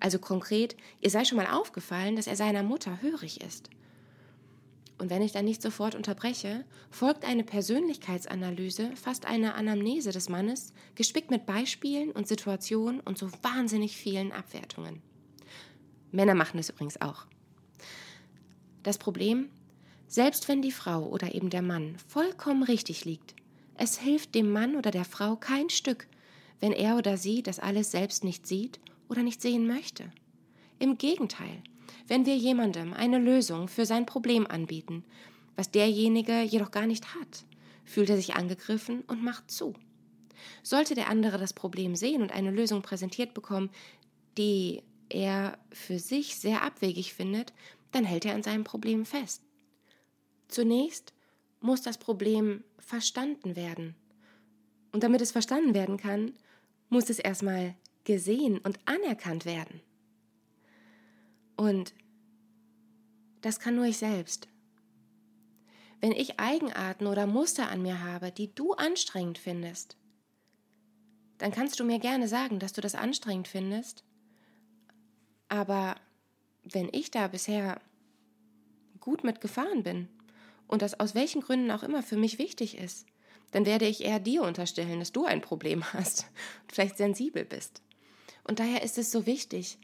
[0.00, 3.70] Also konkret, ihr sei schon mal aufgefallen, dass er seiner Mutter hörig ist.
[4.98, 10.72] Und wenn ich dann nicht sofort unterbreche, folgt eine Persönlichkeitsanalyse, fast eine Anamnese des Mannes,
[10.94, 15.02] gespickt mit Beispielen und Situationen und so wahnsinnig vielen Abwertungen.
[16.12, 17.26] Männer machen es übrigens auch.
[18.84, 19.48] Das Problem,
[20.06, 23.34] selbst wenn die Frau oder eben der Mann vollkommen richtig liegt,
[23.76, 26.06] es hilft dem Mann oder der Frau kein Stück,
[26.60, 30.12] wenn er oder sie das alles selbst nicht sieht oder nicht sehen möchte.
[30.78, 31.62] Im Gegenteil,
[32.06, 35.02] wenn wir jemandem eine Lösung für sein Problem anbieten,
[35.56, 37.44] was derjenige jedoch gar nicht hat,
[37.86, 39.72] fühlt er sich angegriffen und macht zu.
[40.62, 43.70] Sollte der andere das Problem sehen und eine Lösung präsentiert bekommen,
[44.36, 47.52] die er für sich sehr abwegig findet,
[47.94, 49.42] dann hält er an seinem Problem fest.
[50.48, 51.12] Zunächst
[51.60, 53.94] muss das Problem verstanden werden.
[54.92, 56.34] Und damit es verstanden werden kann,
[56.88, 59.80] muss es erstmal gesehen und anerkannt werden.
[61.56, 61.94] Und
[63.40, 64.48] das kann nur ich selbst.
[66.00, 69.96] Wenn ich Eigenarten oder Muster an mir habe, die du anstrengend findest,
[71.38, 74.04] dann kannst du mir gerne sagen, dass du das anstrengend findest.
[75.48, 75.96] Aber
[76.64, 77.80] wenn ich da bisher
[79.00, 80.08] gut mit gefahren bin
[80.66, 83.06] und das aus welchen Gründen auch immer für mich wichtig ist,
[83.50, 86.26] dann werde ich eher dir unterstellen, dass du ein Problem hast
[86.62, 87.82] und vielleicht sensibel bist.
[88.42, 89.78] Und daher ist es so wichtig,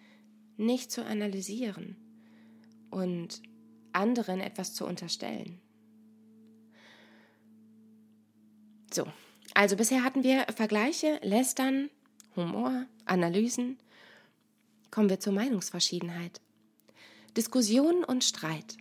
[0.57, 1.97] nicht zu analysieren
[2.91, 3.41] und
[3.93, 5.61] anderen etwas zu unterstellen.
[8.93, 9.07] So,
[9.55, 11.91] also bisher hatten wir Vergleiche, Lästern,
[12.37, 13.79] Humor, Analysen.
[14.91, 16.41] Kommen wir zur Meinungsverschiedenheit.
[17.37, 18.77] Diskussion und Streit.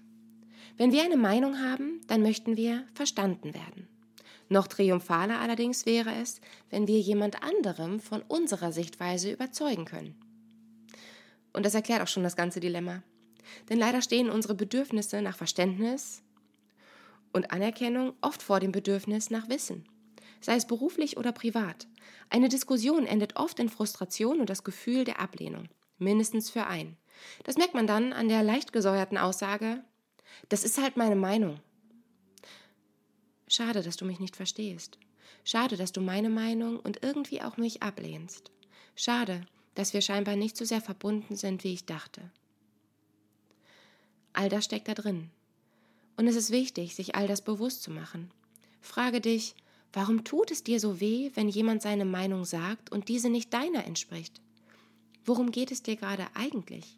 [0.76, 3.88] Wenn wir eine Meinung haben, dann möchten wir verstanden werden.
[4.48, 10.16] Noch triumphaler allerdings wäre es, wenn wir jemand anderem von unserer Sichtweise überzeugen können.
[11.54, 13.04] Und das erklärt auch schon das ganze Dilemma.
[13.70, 16.24] Denn leider stehen unsere Bedürfnisse nach Verständnis
[17.32, 19.88] und Anerkennung oft vor dem Bedürfnis nach Wissen,
[20.42, 21.88] sei es beruflich oder privat.
[22.32, 26.98] Eine Diskussion endet oft in Frustration und das Gefühl der Ablehnung, mindestens für einen.
[27.44, 29.84] Das merkt man dann an der leicht gesäuerten Aussage,
[30.48, 31.60] das ist halt meine Meinung.
[33.48, 34.98] Schade, dass du mich nicht verstehst.
[35.44, 38.52] Schade, dass du meine Meinung und irgendwie auch mich ablehnst.
[38.96, 39.42] Schade,
[39.76, 42.22] dass wir scheinbar nicht so sehr verbunden sind, wie ich dachte.
[44.34, 45.32] All das steckt da drin.
[46.18, 48.32] Und es ist wichtig, sich all das bewusst zu machen.
[48.82, 49.56] Frage dich,
[49.94, 53.86] warum tut es dir so weh, wenn jemand seine Meinung sagt und diese nicht deiner
[53.86, 54.42] entspricht?
[55.26, 56.98] Worum geht es dir gerade eigentlich?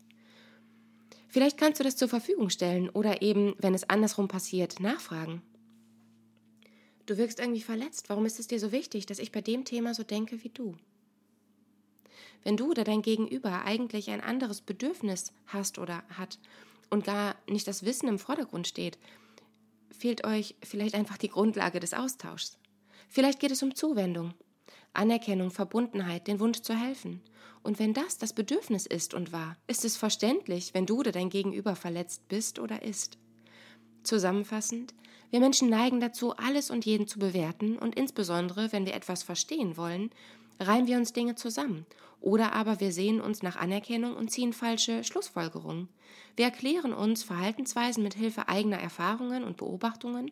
[1.32, 5.42] Vielleicht kannst du das zur Verfügung stellen oder eben, wenn es andersrum passiert, nachfragen.
[7.06, 8.10] Du wirkst irgendwie verletzt.
[8.10, 10.76] Warum ist es dir so wichtig, dass ich bei dem Thema so denke wie du?
[12.44, 16.38] Wenn du oder dein Gegenüber eigentlich ein anderes Bedürfnis hast oder hat
[16.90, 18.98] und gar nicht das Wissen im Vordergrund steht,
[19.90, 22.58] fehlt euch vielleicht einfach die Grundlage des Austauschs.
[23.08, 24.34] Vielleicht geht es um Zuwendung,
[24.94, 27.22] Anerkennung, Verbundenheit, den Wunsch zu helfen.
[27.64, 31.30] Und wenn das das Bedürfnis ist und war, ist es verständlich, wenn du oder dein
[31.30, 33.18] Gegenüber verletzt bist oder ist.
[34.04, 34.94] Zusammenfassend,
[35.30, 39.78] wir Menschen neigen dazu, alles und jeden zu bewerten und insbesondere, wenn wir etwas verstehen
[39.78, 40.10] wollen,
[40.60, 41.86] reihen wir uns Dinge zusammen
[42.22, 45.90] oder aber wir sehen uns nach Anerkennung und ziehen falsche Schlussfolgerungen.
[46.36, 50.32] Wir erklären uns Verhaltensweisen mit Hilfe eigener Erfahrungen und Beobachtungen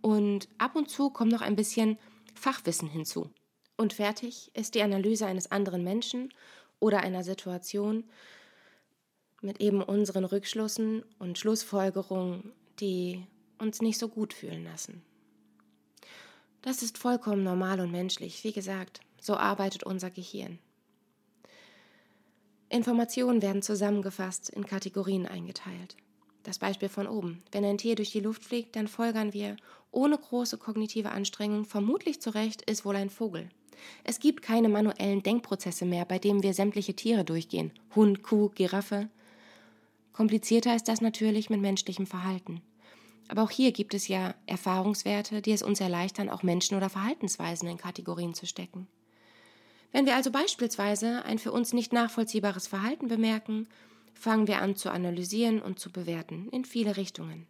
[0.00, 1.98] und ab und zu kommt noch ein bisschen
[2.34, 3.30] Fachwissen hinzu.
[3.76, 6.32] Und fertig ist die Analyse eines anderen Menschen
[6.78, 8.04] oder einer Situation
[9.40, 13.26] mit eben unseren Rückschlüssen und Schlussfolgerungen, die
[13.58, 15.02] uns nicht so gut fühlen lassen.
[16.62, 18.42] Das ist vollkommen normal und menschlich.
[18.42, 20.58] Wie gesagt, so arbeitet unser Gehirn.
[22.70, 25.96] Informationen werden zusammengefasst, in Kategorien eingeteilt.
[26.42, 27.42] Das Beispiel von oben.
[27.52, 29.56] Wenn ein Tier durch die Luft fliegt, dann folgern wir
[29.90, 33.48] ohne große kognitive Anstrengung vermutlich zurecht, ist wohl ein Vogel.
[34.04, 37.70] Es gibt keine manuellen Denkprozesse mehr, bei denen wir sämtliche Tiere durchgehen.
[37.94, 39.08] Hund, Kuh, Giraffe.
[40.12, 42.60] Komplizierter ist das natürlich mit menschlichem Verhalten.
[43.28, 47.68] Aber auch hier gibt es ja Erfahrungswerte, die es uns erleichtern, auch Menschen oder Verhaltensweisen
[47.68, 48.86] in Kategorien zu stecken.
[49.92, 53.68] Wenn wir also beispielsweise ein für uns nicht nachvollziehbares Verhalten bemerken,
[54.12, 57.46] fangen wir an zu analysieren und zu bewerten in viele Richtungen.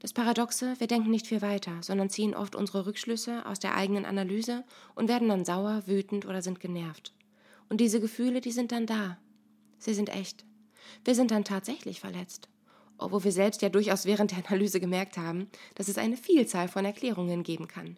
[0.00, 4.04] Das Paradoxe, wir denken nicht viel weiter, sondern ziehen oft unsere Rückschlüsse aus der eigenen
[4.04, 7.12] Analyse und werden dann sauer, wütend oder sind genervt.
[7.68, 9.18] Und diese Gefühle, die sind dann da.
[9.78, 10.44] Sie sind echt.
[11.04, 12.48] Wir sind dann tatsächlich verletzt.
[12.98, 16.84] Obwohl wir selbst ja durchaus während der Analyse gemerkt haben, dass es eine Vielzahl von
[16.84, 17.96] Erklärungen geben kann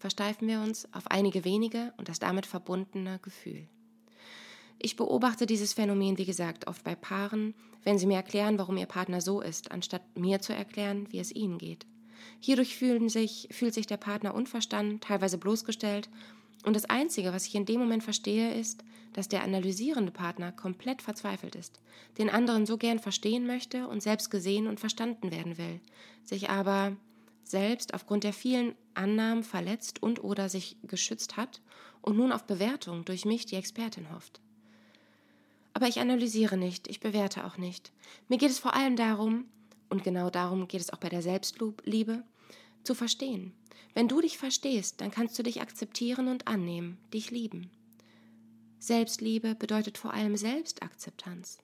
[0.00, 3.68] versteifen wir uns auf einige wenige und das damit verbundene Gefühl.
[4.82, 8.86] Ich beobachte dieses Phänomen, wie gesagt, oft bei Paaren, wenn sie mir erklären, warum ihr
[8.86, 11.84] Partner so ist, anstatt mir zu erklären, wie es ihnen geht.
[12.40, 16.08] Hierdurch sich, fühlt sich der Partner unverstanden, teilweise bloßgestellt.
[16.64, 21.02] Und das Einzige, was ich in dem Moment verstehe, ist, dass der analysierende Partner komplett
[21.02, 21.80] verzweifelt ist,
[22.16, 25.80] den anderen so gern verstehen möchte und selbst gesehen und verstanden werden will,
[26.24, 26.96] sich aber
[27.44, 31.60] selbst aufgrund der vielen Annahmen verletzt und oder sich geschützt hat
[32.00, 34.40] und nun auf Bewertung durch mich, die Expertin, hofft.
[35.72, 37.92] Aber ich analysiere nicht, ich bewerte auch nicht.
[38.28, 39.44] Mir geht es vor allem darum,
[39.88, 42.24] und genau darum geht es auch bei der Selbstliebe,
[42.84, 43.52] zu verstehen.
[43.94, 47.70] Wenn du dich verstehst, dann kannst du dich akzeptieren und annehmen, dich lieben.
[48.78, 51.58] Selbstliebe bedeutet vor allem Selbstakzeptanz.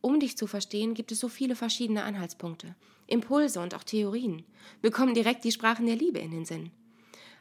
[0.00, 2.74] Um dich zu verstehen, gibt es so viele verschiedene Anhaltspunkte,
[3.06, 4.44] Impulse und auch Theorien.
[4.80, 6.70] Wir kommen direkt die Sprachen der Liebe in den Sinn.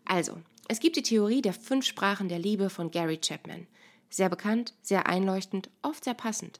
[0.05, 3.65] Also, es gibt die Theorie der fünf Sprachen der Liebe von Gary Chapman.
[4.09, 6.59] Sehr bekannt, sehr einleuchtend, oft sehr passend.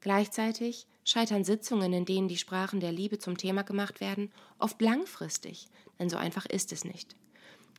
[0.00, 5.68] Gleichzeitig scheitern Sitzungen, in denen die Sprachen der Liebe zum Thema gemacht werden, oft langfristig,
[5.98, 7.16] denn so einfach ist es nicht.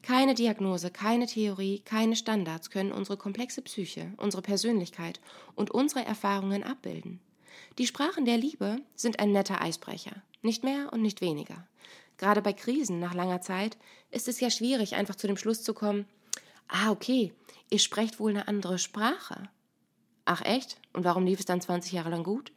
[0.02, 5.20] Keine Diagnose, keine Theorie, keine Standards können unsere komplexe Psyche, unsere Persönlichkeit
[5.56, 7.20] und unsere Erfahrungen abbilden.
[7.80, 11.68] Die Sprachen der Liebe sind ein netter Eisbrecher, nicht mehr und nicht weniger.
[12.18, 13.78] Gerade bei Krisen nach langer Zeit
[14.12, 16.06] ist es ja schwierig, einfach zu dem Schluss zu kommen,
[16.68, 17.34] ah, okay,
[17.70, 19.50] ihr sprecht wohl eine andere Sprache.
[20.26, 20.78] Ach echt?
[20.94, 22.52] Und warum lief es dann 20 Jahre lang gut?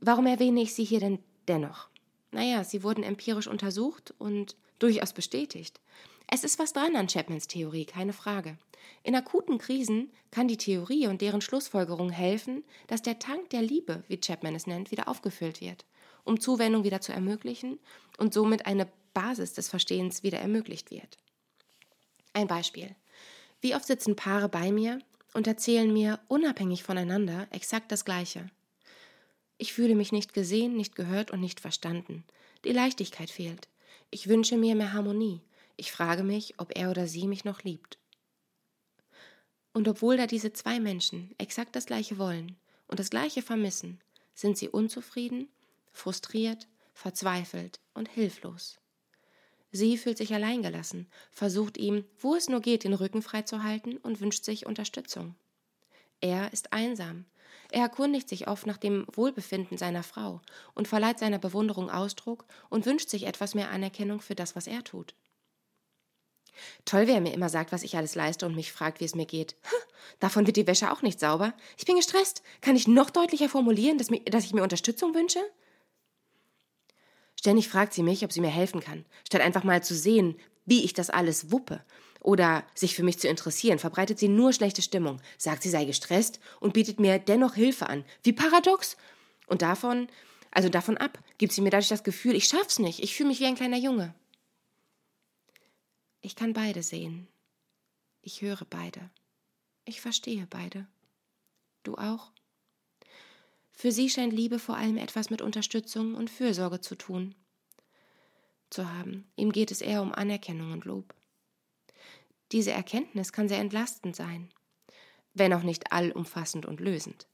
[0.00, 1.88] Warum erwähne ich sie hier denn dennoch?
[2.32, 5.80] Naja, sie wurden empirisch untersucht und durchaus bestätigt.
[6.26, 8.56] Es ist was dran an Chapmans Theorie, keine Frage.
[9.02, 14.04] In akuten Krisen kann die Theorie und deren Schlussfolgerung helfen, dass der Tank der Liebe,
[14.08, 15.84] wie Chapman es nennt, wieder aufgefüllt wird,
[16.24, 17.78] um Zuwendung wieder zu ermöglichen
[18.18, 21.18] und somit eine Basis des Verstehens wieder ermöglicht wird.
[22.32, 22.94] Ein Beispiel.
[23.60, 25.00] Wie oft sitzen Paare bei mir
[25.34, 28.50] und erzählen mir unabhängig voneinander exakt das Gleiche.
[29.58, 32.24] Ich fühle mich nicht gesehen, nicht gehört und nicht verstanden.
[32.64, 33.68] Die Leichtigkeit fehlt.
[34.10, 35.42] Ich wünsche mir mehr Harmonie.
[35.76, 37.98] Ich frage mich, ob er oder sie mich noch liebt.
[39.72, 42.56] Und obwohl da diese zwei Menschen exakt das Gleiche wollen
[42.88, 44.00] und das Gleiche vermissen,
[44.34, 45.48] sind sie unzufrieden,
[45.92, 48.78] frustriert, verzweifelt und hilflos.
[49.72, 54.44] Sie fühlt sich alleingelassen, versucht ihm, wo es nur geht, den Rücken freizuhalten und wünscht
[54.44, 55.36] sich Unterstützung.
[56.20, 57.24] Er ist einsam.
[57.70, 60.40] Er erkundigt sich oft nach dem Wohlbefinden seiner Frau
[60.74, 64.82] und verleiht seiner Bewunderung Ausdruck und wünscht sich etwas mehr Anerkennung für das, was er
[64.82, 65.14] tut.
[66.84, 69.26] Toll, wer mir immer sagt, was ich alles leiste und mich fragt, wie es mir
[69.26, 69.56] geht.
[70.18, 71.54] Davon wird die Wäsche auch nicht sauber.
[71.78, 72.42] Ich bin gestresst.
[72.60, 74.10] Kann ich noch deutlicher formulieren, dass,
[74.44, 75.40] ich mir Unterstützung wünsche?
[77.40, 80.84] Ständig fragt sie mich, ob sie mir helfen kann, statt einfach mal zu sehen, wie
[80.84, 81.82] ich das alles wuppe.
[82.20, 86.38] Oder sich für mich zu interessieren, verbreitet sie nur schlechte Stimmung, sagt, sie sei gestresst
[86.60, 88.04] und bietet mir dennoch Hilfe an.
[88.22, 88.98] Wie paradox!
[89.46, 90.08] Und davon,
[90.50, 93.40] also davon ab, gibt sie mir dadurch das Gefühl, ich schaff's nicht, ich fühle mich
[93.40, 94.14] wie ein kleiner Junge.
[96.20, 97.26] Ich kann beide sehen.
[98.20, 99.08] Ich höre beide.
[99.86, 100.86] Ich verstehe beide.
[101.84, 102.32] Du auch?
[103.80, 107.34] Für sie scheint Liebe vor allem etwas mit Unterstützung und Fürsorge zu tun,
[108.68, 109.32] zu haben.
[109.36, 111.14] Ihm geht es eher um Anerkennung und Lob.
[112.52, 114.50] Diese Erkenntnis kann sehr entlastend sein,
[115.32, 117.26] wenn auch nicht allumfassend und lösend.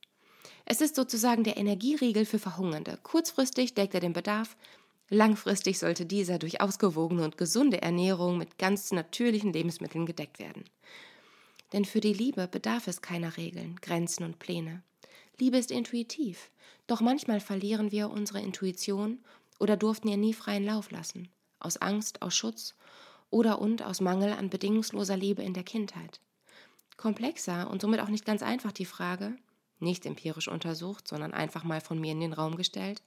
[0.66, 3.00] Es ist sozusagen der Energieriegel für Verhungernde.
[3.02, 4.56] Kurzfristig deckt er den Bedarf,
[5.08, 10.62] langfristig sollte dieser durch ausgewogene und gesunde Ernährung mit ganz natürlichen Lebensmitteln gedeckt werden.
[11.72, 14.84] Denn für die Liebe bedarf es keiner Regeln, Grenzen und Pläne.
[15.38, 16.50] Liebe ist intuitiv,
[16.86, 19.18] doch manchmal verlieren wir unsere Intuition
[19.58, 22.74] oder durften ihr nie freien Lauf lassen, aus Angst, aus Schutz
[23.28, 26.20] oder und aus Mangel an bedingungsloser Liebe in der Kindheit.
[26.96, 29.36] Komplexer und somit auch nicht ganz einfach die Frage,
[29.78, 33.02] nicht empirisch untersucht, sondern einfach mal von mir in den Raum gestellt,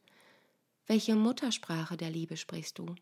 [0.86, 2.96] welche Muttersprache der Liebe sprichst du?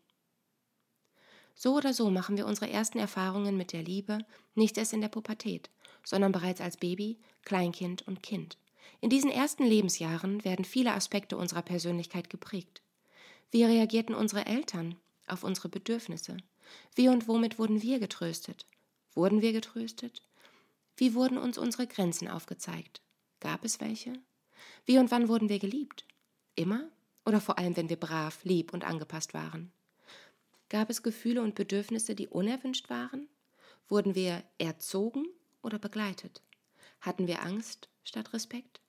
[1.54, 4.18] So oder so machen wir unsere ersten Erfahrungen mit der Liebe
[4.54, 5.70] nicht erst in der Pubertät,
[6.04, 8.56] sondern bereits als Baby, Kleinkind und Kind.
[9.00, 12.82] In diesen ersten Lebensjahren werden viele Aspekte unserer Persönlichkeit geprägt.
[13.50, 16.36] Wie reagierten unsere Eltern auf unsere Bedürfnisse?
[16.94, 18.66] Wie und womit wurden wir getröstet?
[19.14, 20.22] Wurden wir getröstet?
[20.96, 23.00] Wie wurden uns unsere Grenzen aufgezeigt?
[23.40, 24.14] Gab es welche?
[24.84, 26.04] Wie und wann wurden wir geliebt?
[26.56, 26.88] Immer
[27.24, 29.70] oder vor allem, wenn wir brav, lieb und angepasst waren?
[30.68, 33.28] Gab es Gefühle und Bedürfnisse, die unerwünscht waren?
[33.88, 35.26] Wurden wir erzogen
[35.62, 36.42] oder begleitet?
[37.00, 38.80] Hatten wir Angst statt Respekt?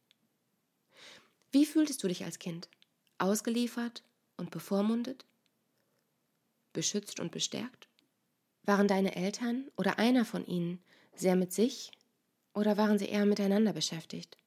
[1.51, 2.69] Wie fühltest du dich als Kind?
[3.17, 4.03] Ausgeliefert
[4.37, 5.25] und bevormundet?
[6.73, 7.87] Beschützt und bestärkt?
[8.63, 10.83] Waren deine Eltern oder einer von ihnen
[11.15, 11.91] sehr mit sich
[12.53, 14.37] Oder waren sie eher miteinander beschäftigt?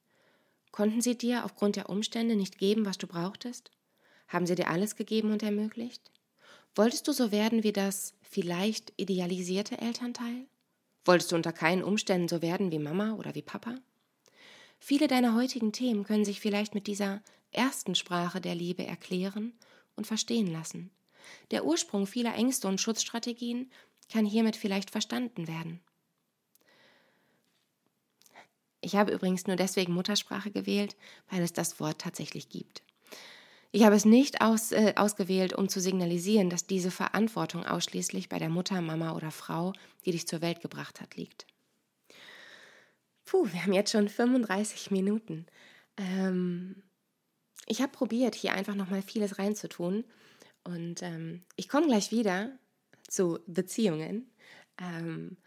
[0.73, 3.71] Konnten sie dir aufgrund der Umstände nicht geben, was du brauchtest?
[4.29, 6.11] Haben sie dir alles gegeben und ermöglicht?
[6.75, 10.47] Wolltest du so werden wie das vielleicht idealisierte Elternteil?
[11.05, 13.75] Wolltest du unter keinen Umständen so werden wie Mama oder wie Papa?
[14.79, 19.53] Viele deiner heutigen Themen können sich vielleicht mit dieser ersten Sprache der Liebe erklären
[19.97, 20.91] und verstehen lassen.
[21.51, 23.71] Der Ursprung vieler Ängste und Schutzstrategien
[24.11, 25.81] kann hiermit vielleicht verstanden werden.
[28.81, 30.97] Ich habe übrigens nur deswegen Muttersprache gewählt,
[31.31, 32.83] weil es das Wort tatsächlich gibt.
[33.75, 38.39] Ich habe es nicht aus, äh, ausgewählt, um zu signalisieren, dass diese Verantwortung ausschließlich bei
[38.39, 39.73] der Mutter, Mama oder Frau,
[40.05, 41.47] die dich zur Welt gebracht hat, liegt.
[43.25, 45.47] Puh, wir haben jetzt schon 35 Minuten.
[45.97, 46.83] Ähm,
[47.67, 50.05] ich habe probiert, hier einfach nochmal vieles reinzutun.
[50.65, 52.51] Und ähm, ich komme gleich wieder
[53.09, 54.31] zu Beziehungen.
[54.79, 55.39] Ähm,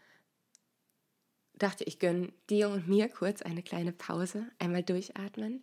[1.54, 5.62] dachte, ich gönne dir und mir kurz eine kleine Pause, einmal durchatmen.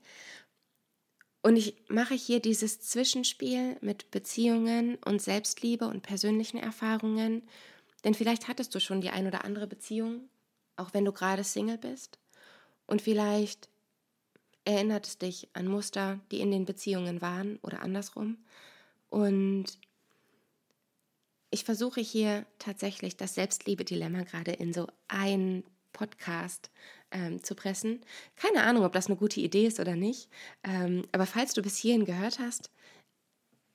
[1.44, 7.44] Und ich mache hier dieses Zwischenspiel mit Beziehungen und Selbstliebe und persönlichen Erfahrungen,
[8.06, 10.30] denn vielleicht hattest du schon die ein oder andere Beziehung,
[10.78, 12.18] auch wenn du gerade Single bist.
[12.88, 13.68] Und vielleicht
[14.64, 18.38] erinnert es dich an Muster, die in den Beziehungen waren oder andersrum.
[19.10, 19.66] Und
[21.52, 26.72] ich versuche hier tatsächlich das Selbstliebe-Dilemma gerade in so ein Podcast
[27.12, 28.02] ähm, zu pressen.
[28.36, 30.30] Keine Ahnung, ob das eine gute Idee ist oder nicht.
[30.64, 32.70] Ähm, aber falls du bis hierhin gehört hast,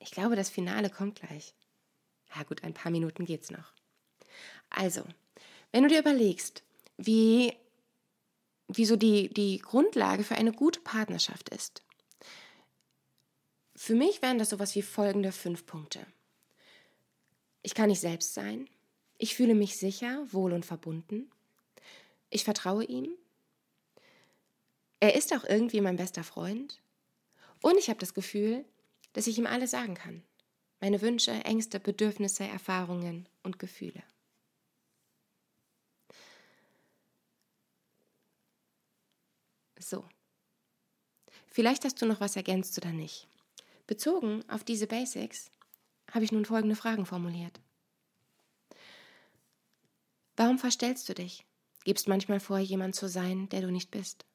[0.00, 1.54] ich glaube, das Finale kommt gleich.
[2.34, 3.72] Ja gut, ein paar Minuten geht's noch.
[4.70, 5.02] Also,
[5.72, 6.62] wenn du dir überlegst,
[6.98, 7.54] wie,
[8.68, 11.82] wie so die, die Grundlage für eine gute Partnerschaft ist,
[13.74, 16.04] für mich wären das sowas wie folgende fünf Punkte.
[17.62, 18.68] Ich kann ich selbst sein.
[19.18, 21.30] Ich fühle mich sicher, wohl und verbunden.
[22.30, 23.10] Ich vertraue ihm.
[25.00, 26.80] Er ist auch irgendwie mein bester Freund.
[27.62, 28.64] Und ich habe das Gefühl,
[29.12, 30.22] dass ich ihm alles sagen kann.
[30.80, 34.02] Meine Wünsche, Ängste, Bedürfnisse, Erfahrungen und Gefühle.
[39.78, 40.04] So.
[41.46, 43.26] Vielleicht hast du noch was ergänzt oder nicht.
[43.86, 45.50] Bezogen auf diese Basics
[46.12, 47.58] habe ich nun folgende Fragen formuliert.
[50.36, 51.44] Warum verstellst du dich?
[51.88, 54.26] Gibst manchmal vor, jemand zu sein, der du nicht bist?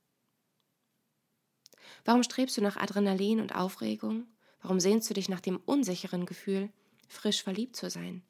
[2.03, 4.25] Warum strebst du nach Adrenalin und Aufregung?
[4.63, 6.71] Warum sehnst du dich nach dem unsicheren Gefühl,
[7.07, 8.23] frisch verliebt zu sein,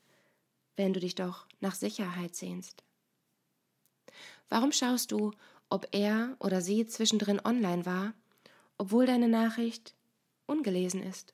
[0.75, 2.83] wenn du dich doch nach Sicherheit sehnst?
[4.49, 5.31] Warum schaust du,
[5.69, 8.13] ob er oder sie zwischendrin online war,
[8.77, 9.95] obwohl deine Nachricht
[10.47, 11.33] ungelesen ist?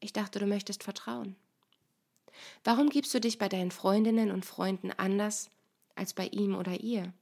[0.00, 1.34] Ich dachte, du möchtest vertrauen.
[2.62, 5.48] Warum gibst du dich bei deinen Freundinnen und Freunden anders
[5.94, 7.12] als bei ihm oder ihr.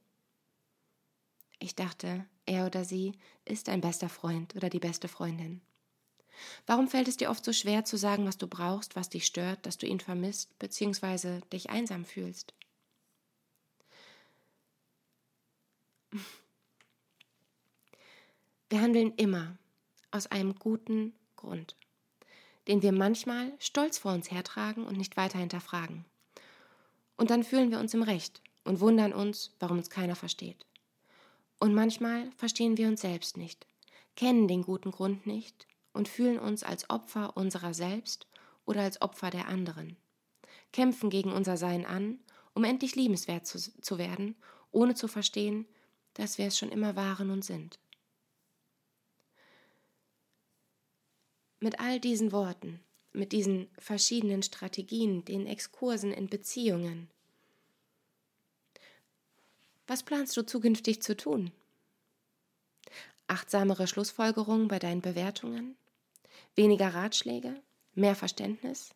[1.59, 3.13] Ich dachte, er oder sie
[3.45, 5.61] ist ein bester Freund oder die beste Freundin.
[6.65, 9.65] Warum fällt es dir oft so schwer zu sagen, was du brauchst, was dich stört,
[9.65, 11.41] dass du ihn vermisst bzw.
[11.51, 12.53] dich einsam fühlst?
[18.69, 19.57] Wir handeln immer
[20.09, 21.75] aus einem guten Grund,
[22.67, 26.05] den wir manchmal stolz vor uns hertragen und nicht weiter hinterfragen.
[27.15, 30.65] Und dann fühlen wir uns im Recht und wundern uns, warum uns keiner versteht.
[31.59, 33.65] Und manchmal verstehen wir uns selbst nicht,
[34.15, 38.27] kennen den guten Grund nicht und fühlen uns als Opfer unserer selbst
[38.65, 39.97] oder als Opfer der anderen,
[40.71, 42.19] kämpfen gegen unser Sein an,
[42.53, 44.35] um endlich liebenswert zu, zu werden,
[44.71, 45.65] ohne zu verstehen,
[46.13, 47.79] dass wir es schon immer waren und sind.
[51.59, 52.81] Mit all diesen Worten,
[53.13, 57.09] mit diesen verschiedenen Strategien, den Exkursen in Beziehungen,
[59.87, 61.51] was planst du zukünftig zu tun?
[63.27, 65.75] Achtsamere Schlussfolgerungen bei deinen Bewertungen?
[66.55, 67.61] Weniger Ratschläge?
[67.95, 68.91] Mehr Verständnis?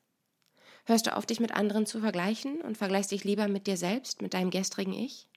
[0.86, 4.22] Hörst du auf, dich mit anderen zu vergleichen und vergleichst dich lieber mit dir selbst,
[4.22, 5.28] mit deinem gestrigen Ich?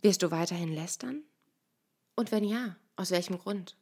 [0.00, 1.22] Wirst du weiterhin lästern?
[2.14, 3.76] Und wenn ja, aus welchem Grund?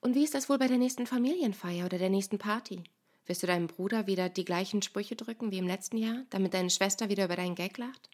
[0.00, 2.82] Und wie ist das wohl bei der nächsten Familienfeier oder der nächsten Party?
[3.26, 6.70] Wirst du deinem Bruder wieder die gleichen Sprüche drücken wie im letzten Jahr, damit deine
[6.70, 8.10] Schwester wieder über deinen Gag lacht?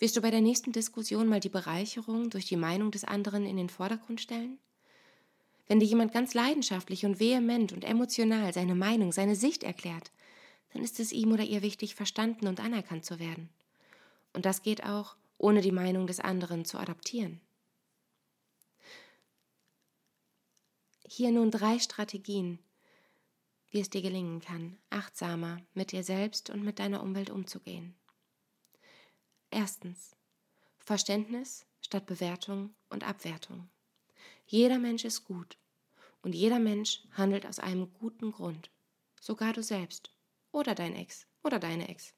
[0.00, 3.58] Wirst du bei der nächsten Diskussion mal die Bereicherung durch die Meinung des anderen in
[3.58, 4.58] den Vordergrund stellen?
[5.68, 10.10] Wenn dir jemand ganz leidenschaftlich und vehement und emotional seine Meinung, seine Sicht erklärt,
[10.72, 13.50] dann ist es ihm oder ihr wichtig, verstanden und anerkannt zu werden.
[14.32, 17.38] Und das geht auch, ohne die Meinung des anderen zu adaptieren.
[21.06, 22.58] Hier nun drei Strategien,
[23.70, 27.94] wie es dir gelingen kann, achtsamer mit dir selbst und mit deiner Umwelt umzugehen.
[29.50, 30.16] Erstens.
[30.78, 33.68] Verständnis statt Bewertung und Abwertung.
[34.46, 35.58] Jeder Mensch ist gut
[36.22, 38.70] und jeder Mensch handelt aus einem guten Grund.
[39.20, 40.10] Sogar du selbst
[40.52, 42.14] oder dein Ex oder deine Ex.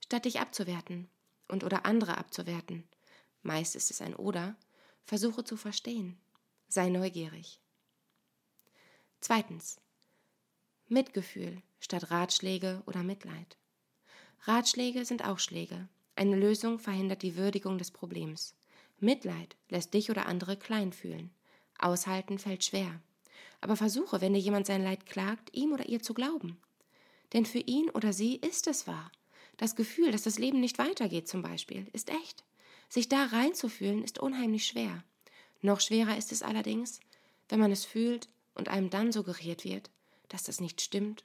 [0.00, 1.08] Statt dich abzuwerten
[1.48, 2.88] und oder andere abzuwerten,
[3.42, 4.56] meist ist es ein oder,
[5.04, 6.18] versuche zu verstehen.
[6.68, 7.60] Sei neugierig.
[9.20, 9.80] Zweitens.
[10.86, 13.56] Mitgefühl statt Ratschläge oder Mitleid.
[14.42, 15.88] Ratschläge sind auch Schläge.
[16.16, 18.54] Eine Lösung verhindert die Würdigung des Problems.
[19.00, 21.30] Mitleid lässt dich oder andere klein fühlen.
[21.78, 23.00] Aushalten fällt schwer.
[23.60, 26.58] Aber versuche, wenn dir jemand sein Leid klagt, ihm oder ihr zu glauben.
[27.32, 29.10] Denn für ihn oder sie ist es wahr.
[29.56, 32.44] Das Gefühl, dass das Leben nicht weitergeht zum Beispiel, ist echt.
[32.88, 35.02] Sich da reinzufühlen, ist unheimlich schwer.
[35.62, 37.00] Noch schwerer ist es allerdings,
[37.48, 39.90] wenn man es fühlt und einem dann suggeriert wird,
[40.28, 41.24] dass das nicht stimmt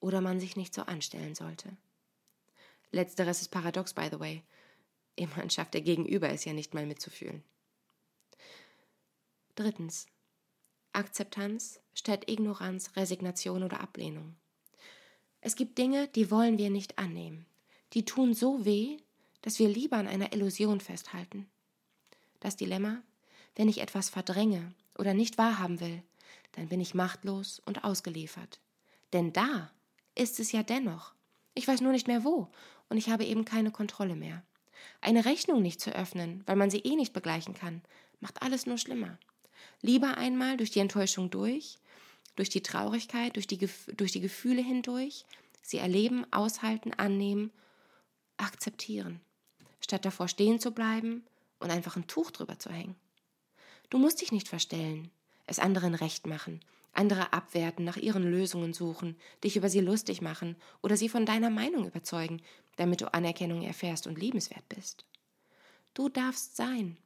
[0.00, 1.76] oder man sich nicht so anstellen sollte.
[2.92, 4.42] Letzteres ist paradox, by the way.
[5.16, 7.44] Immerhin schafft der Gegenüber es ja nicht mal mitzufühlen.
[9.54, 10.06] Drittens.
[10.92, 14.34] Akzeptanz statt Ignoranz, Resignation oder Ablehnung.
[15.40, 17.46] Es gibt Dinge, die wollen wir nicht annehmen.
[17.92, 18.98] Die tun so weh,
[19.42, 21.48] dass wir lieber an einer Illusion festhalten.
[22.40, 23.02] Das Dilemma,
[23.54, 26.02] wenn ich etwas verdränge oder nicht wahrhaben will,
[26.52, 28.60] dann bin ich machtlos und ausgeliefert.
[29.12, 29.70] Denn da
[30.14, 31.14] ist es ja dennoch.
[31.54, 32.50] Ich weiß nur nicht mehr wo
[32.90, 34.42] und ich habe eben keine Kontrolle mehr.
[35.00, 37.80] Eine Rechnung nicht zu öffnen, weil man sie eh nicht begleichen kann,
[38.20, 39.18] macht alles nur schlimmer.
[39.80, 41.78] Lieber einmal durch die Enttäuschung durch,
[42.36, 45.24] durch die Traurigkeit, durch die, durch die Gefühle hindurch,
[45.62, 47.50] sie erleben, aushalten, annehmen,
[48.36, 49.20] akzeptieren,
[49.80, 51.24] statt davor stehen zu bleiben
[51.60, 52.96] und einfach ein Tuch drüber zu hängen.
[53.88, 55.10] Du musst dich nicht verstellen,
[55.46, 56.60] es anderen recht machen,
[56.92, 61.50] andere abwerten, nach ihren Lösungen suchen, dich über sie lustig machen oder sie von deiner
[61.50, 62.42] Meinung überzeugen,
[62.80, 65.04] damit du Anerkennung erfährst und liebenswert bist.
[65.92, 66.96] Du darfst sein.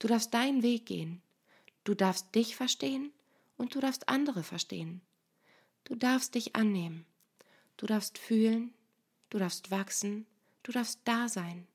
[0.00, 1.22] Du darfst deinen Weg gehen.
[1.84, 3.12] Du darfst dich verstehen
[3.56, 5.02] und du darfst andere verstehen.
[5.84, 7.06] Du darfst dich annehmen.
[7.76, 8.74] Du darfst fühlen.
[9.30, 10.26] Du darfst wachsen.
[10.64, 11.68] Du darfst da sein.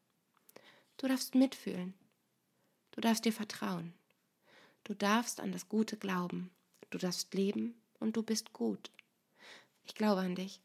[0.98, 1.94] Du darfst mitfühlen.
[2.92, 3.94] Du darfst dir vertrauen.
[4.84, 6.52] Du darfst an das Gute glauben.
[6.90, 8.92] Du darfst leben und du bist gut.
[9.86, 10.60] Ich glaube an dich.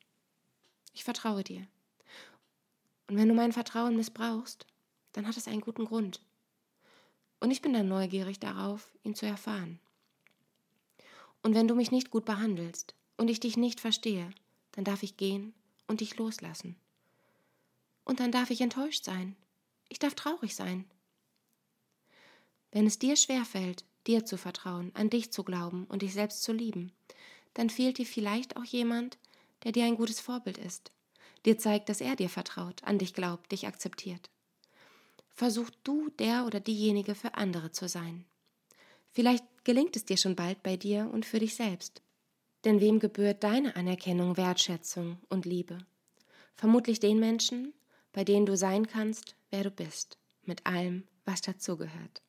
[0.92, 1.68] Ich vertraue dir.
[3.08, 4.66] Und wenn du mein Vertrauen missbrauchst,
[5.12, 6.20] dann hat es einen guten Grund.
[7.40, 9.78] Und ich bin dann neugierig darauf, ihn zu erfahren.
[11.42, 14.30] Und wenn du mich nicht gut behandelst und ich dich nicht verstehe,
[14.72, 15.52] dann darf ich gehen
[15.86, 16.76] und dich loslassen.
[18.04, 19.36] Und dann darf ich enttäuscht sein.
[19.88, 20.86] Ich darf traurig sein.
[22.72, 26.52] Wenn es dir schwerfällt, dir zu vertrauen, an dich zu glauben und dich selbst zu
[26.52, 26.92] lieben,
[27.54, 29.18] dann fehlt dir vielleicht auch jemand,
[29.62, 30.92] der dir ein gutes Vorbild ist,
[31.44, 34.30] dir zeigt, dass er dir vertraut, an dich glaubt, dich akzeptiert.
[35.28, 38.24] Versuch du der oder diejenige für andere zu sein.
[39.10, 42.02] Vielleicht gelingt es dir schon bald bei dir und für dich selbst.
[42.64, 45.78] Denn wem gebührt deine Anerkennung, Wertschätzung und Liebe?
[46.56, 47.74] Vermutlich den Menschen,
[48.12, 52.22] bei denen du sein kannst, wer du bist, mit allem, was dazugehört.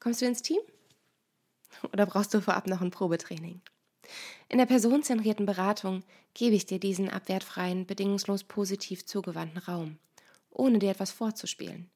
[0.00, 0.60] Kommst du ins Team?
[1.92, 3.60] Oder brauchst du vorab noch ein Probetraining?
[4.48, 6.02] In der personenzentrierten Beratung
[6.34, 9.98] gebe ich dir diesen abwertfreien, bedingungslos positiv zugewandten Raum,
[10.50, 11.90] ohne dir etwas vorzuspielen.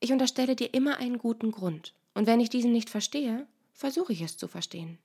[0.00, 4.22] Ich unterstelle dir immer einen guten Grund, und wenn ich diesen nicht verstehe, versuche ich
[4.22, 4.98] es zu verstehen.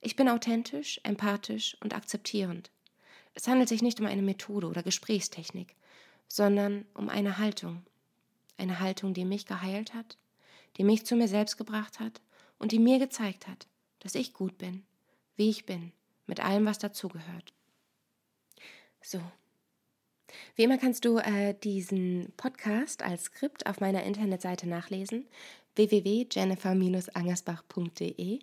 [0.00, 2.70] Ich bin authentisch, empathisch und akzeptierend.
[3.34, 5.76] Es handelt sich nicht um eine Methode oder Gesprächstechnik,
[6.26, 7.82] sondern um eine Haltung.
[8.56, 10.16] Eine Haltung, die mich geheilt hat
[10.76, 12.20] die mich zu mir selbst gebracht hat
[12.58, 13.66] und die mir gezeigt hat,
[14.00, 14.84] dass ich gut bin,
[15.40, 15.92] wie ich bin,
[16.26, 17.54] mit allem, was dazugehört.
[19.00, 19.22] So.
[20.54, 25.26] Wie immer kannst du äh, diesen Podcast als Skript auf meiner Internetseite nachlesen,
[25.76, 28.40] www.jennifer-angersbach.de.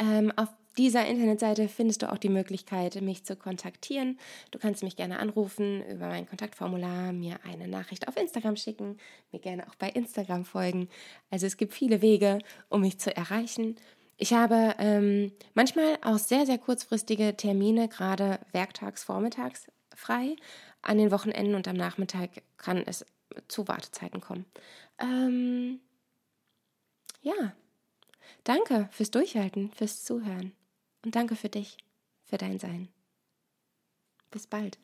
[0.00, 4.18] Ähm, auf dieser Internetseite findest du auch die Möglichkeit, mich zu kontaktieren.
[4.50, 8.98] Du kannst mich gerne anrufen über mein Kontaktformular, mir eine Nachricht auf Instagram schicken,
[9.30, 10.88] mir gerne auch bei Instagram folgen.
[11.30, 13.76] Also es gibt viele Wege, um mich zu erreichen.
[14.20, 20.34] Ich habe ähm, manchmal auch sehr, sehr kurzfristige Termine, gerade werktags, vormittags frei.
[20.82, 23.06] An den Wochenenden und am Nachmittag kann es
[23.46, 24.44] zu Wartezeiten kommen.
[24.98, 25.80] Ähm,
[27.22, 27.52] ja,
[28.44, 30.52] danke fürs Durchhalten, fürs Zuhören.
[31.04, 31.78] Und danke für dich,
[32.24, 32.88] für dein Sein.
[34.30, 34.78] Bis bald.